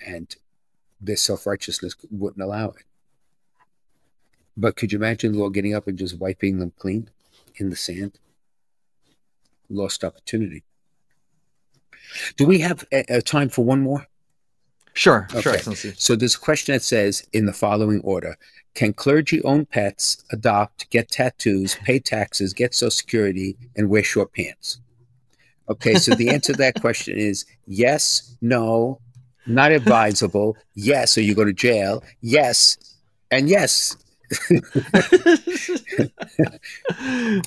[0.05, 0.35] and
[0.99, 2.83] their self righteousness wouldn't allow it.
[4.55, 7.09] But could you imagine the Lord getting up and just wiping them clean
[7.57, 8.19] in the sand?
[9.69, 10.63] Lost opportunity.
[12.37, 14.07] Do we have a, a time for one more?
[14.93, 15.93] Sure, sure, Excellency.
[15.95, 18.35] So there's a question that says in the following order
[18.73, 24.33] Can clergy own pets, adopt, get tattoos, pay taxes, get social security, and wear short
[24.33, 24.79] pants?
[25.69, 28.99] Okay, so the answer to that question is yes, no,
[29.47, 32.77] not advisable, yes, or you go to jail, yes,
[33.31, 33.95] and yes.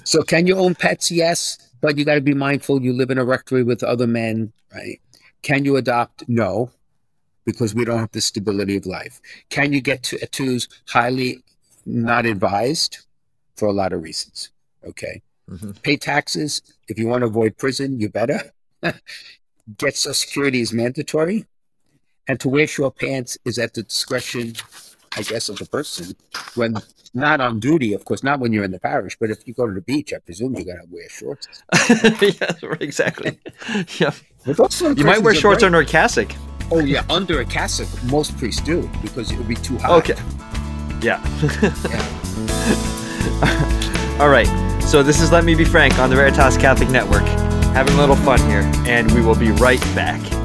[0.05, 1.11] So can you own pets?
[1.11, 2.83] Yes, but you got to be mindful.
[2.83, 5.01] You live in a rectory with other men, right?
[5.43, 6.29] Can you adopt?
[6.29, 6.71] No,
[7.45, 9.21] because we don't have the stability of life.
[9.49, 10.69] Can you get tattoos?
[10.89, 11.43] Highly
[11.87, 12.99] not advised
[13.57, 14.51] for a lot of reasons.
[14.85, 15.23] Okay.
[15.51, 15.81] Mhm.
[15.83, 16.63] Pay taxes.
[16.89, 18.53] If you want to avoid prison, you better.
[19.79, 21.47] get social security is mandatory.
[22.29, 24.55] And to wear short pants is at the discretion,
[25.17, 26.15] I guess, of the person
[26.55, 26.77] when
[27.13, 29.67] not on duty, of course, not when you're in the parish, but if you go
[29.67, 31.49] to the beach, I presume you're gonna wear shorts.
[32.21, 33.39] yes, right, exactly.
[33.99, 34.13] Yeah,
[34.47, 36.33] you might wear shorts under a cassock.
[36.71, 37.89] Oh yeah, under a cassock.
[38.05, 39.91] Most priests do because it would be too hot.
[39.91, 40.15] Okay.
[41.03, 41.21] Yeah.
[44.21, 44.49] All right.
[44.83, 47.25] So this is Let Me Be Frank on the Veritas Catholic Network.
[47.75, 50.40] Having a little fun here, and we will be right back.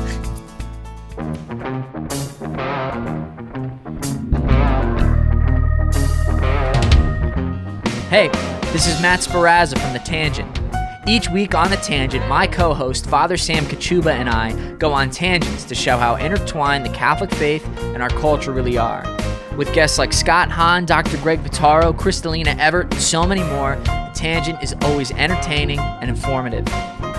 [8.16, 8.30] Hey,
[8.72, 10.62] this is Matt Sparazza from The Tangent.
[11.06, 15.10] Each week on The Tangent, my co host, Father Sam Kachuba, and I go on
[15.10, 19.04] tangents to show how intertwined the Catholic faith and our culture really are.
[19.58, 21.18] With guests like Scott Hahn, Dr.
[21.18, 26.66] Greg Pitaro, Kristalina Everett, and so many more, The Tangent is always entertaining and informative.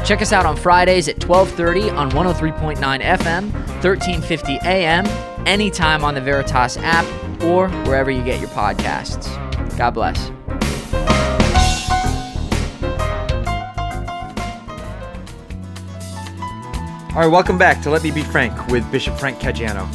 [0.02, 5.04] Check us out on Fridays at 12:30 on 103.9 FM, 1350 AM,
[5.46, 7.04] anytime on the Veritas app
[7.42, 9.28] or wherever you get your podcasts.
[9.76, 10.30] God bless.
[17.16, 19.88] All right, welcome back to Let Me Be Frank with Bishop Frank Caggiano.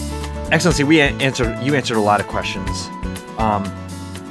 [0.51, 2.87] Excellency, we answered you answered a lot of questions.
[3.37, 3.63] Um,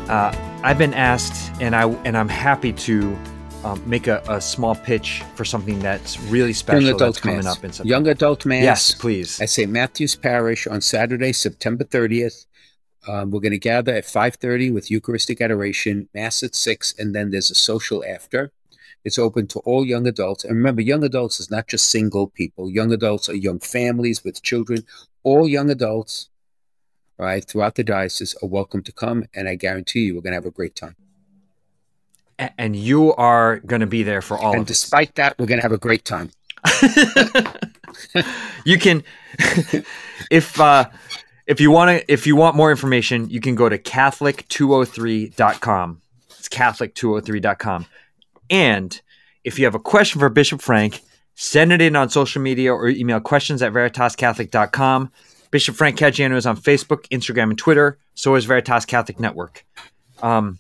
[0.09, 0.35] uh,
[0.65, 3.17] I've been asked, and I and I'm happy to
[3.63, 7.59] um, make a, a small pitch for something that's really special Young that's coming mass.
[7.59, 7.89] up in September.
[7.89, 8.65] Young adult mass.
[8.65, 9.41] Yes, please.
[9.41, 9.71] At St.
[9.71, 12.47] Matthew's Parish on Saturday, September 30th.
[13.07, 17.31] Um, we're going to gather at 5.30 with Eucharistic adoration, Mass at 6, and then
[17.31, 18.51] there's a social after.
[19.05, 20.45] It's open to all young adults.
[20.45, 22.71] And remember, young adults is not just single people.
[22.71, 24.85] Young adults are young families with children.
[25.23, 26.29] All young adults,
[27.19, 29.25] right, throughout the diocese are welcome to come.
[29.35, 30.97] And I guarantee you, we're going to have a great time.
[32.57, 35.63] And you are going to be there for all and despite that, we're going to
[35.63, 36.31] have a great time.
[38.65, 39.03] you can
[40.31, 40.89] if uh
[41.47, 46.01] if you want to if you want more information you can go to catholic203.com
[46.39, 47.87] it's catholic203.com
[48.51, 49.01] and
[49.45, 51.01] if you have a question for bishop frank
[51.35, 55.11] send it in on social media or email questions at veritascatholic.com
[55.51, 59.65] bishop frank Caggiano is on facebook instagram and twitter so is veritas catholic network
[60.23, 60.59] um,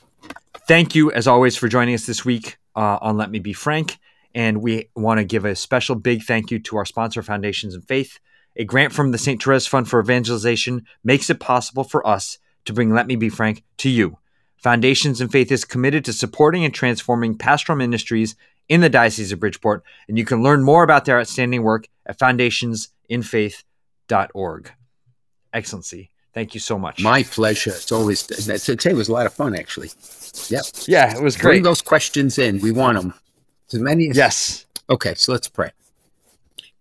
[0.66, 3.98] thank you as always for joining us this week uh, on let me be frank
[4.34, 7.82] and we want to give a special big thank you to our sponsor, Foundations in
[7.82, 8.18] Faith.
[8.56, 9.42] A grant from the St.
[9.42, 13.62] Therese Fund for Evangelization makes it possible for us to bring Let Me Be Frank
[13.78, 14.18] to you.
[14.60, 18.36] Foundations in Faith is committed to supporting and transforming pastoral ministries
[18.68, 22.18] in the Diocese of Bridgeport, and you can learn more about their outstanding work at
[22.18, 24.72] foundationsinfaith.org.
[25.52, 27.02] Excellency, thank you so much.
[27.02, 27.70] My pleasure.
[27.70, 29.90] It's always, today was a lot of fun, actually.
[30.48, 30.64] Yep.
[30.86, 31.52] yeah, it was great.
[31.52, 32.60] Bring those questions in.
[32.60, 33.14] We want them.
[33.72, 34.66] As many as Yes.
[34.90, 35.70] Okay, so let's pray.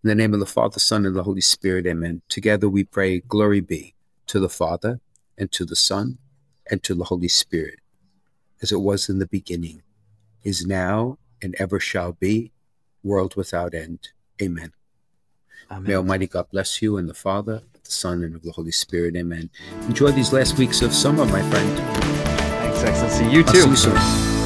[0.04, 2.22] In the name of the Father, Son, and the Holy Spirit, amen.
[2.28, 3.94] Together we pray, Glory be
[4.28, 5.00] to the Father,
[5.38, 6.18] and to the Son,
[6.70, 7.80] and to the Holy Spirit,
[8.62, 9.82] as it was in the beginning,
[10.44, 12.52] is now, and ever shall be,
[13.04, 14.10] world without end.
[14.42, 14.74] Amen.
[15.82, 19.16] May Almighty God bless you and the Father, the Son, and of the Holy Spirit.
[19.16, 19.50] Amen.
[19.84, 21.78] Enjoy these last weeks of summer, my friend.
[21.78, 23.26] Thanks, Excellency.
[23.26, 23.62] You I'll too.
[23.62, 24.39] see you soon.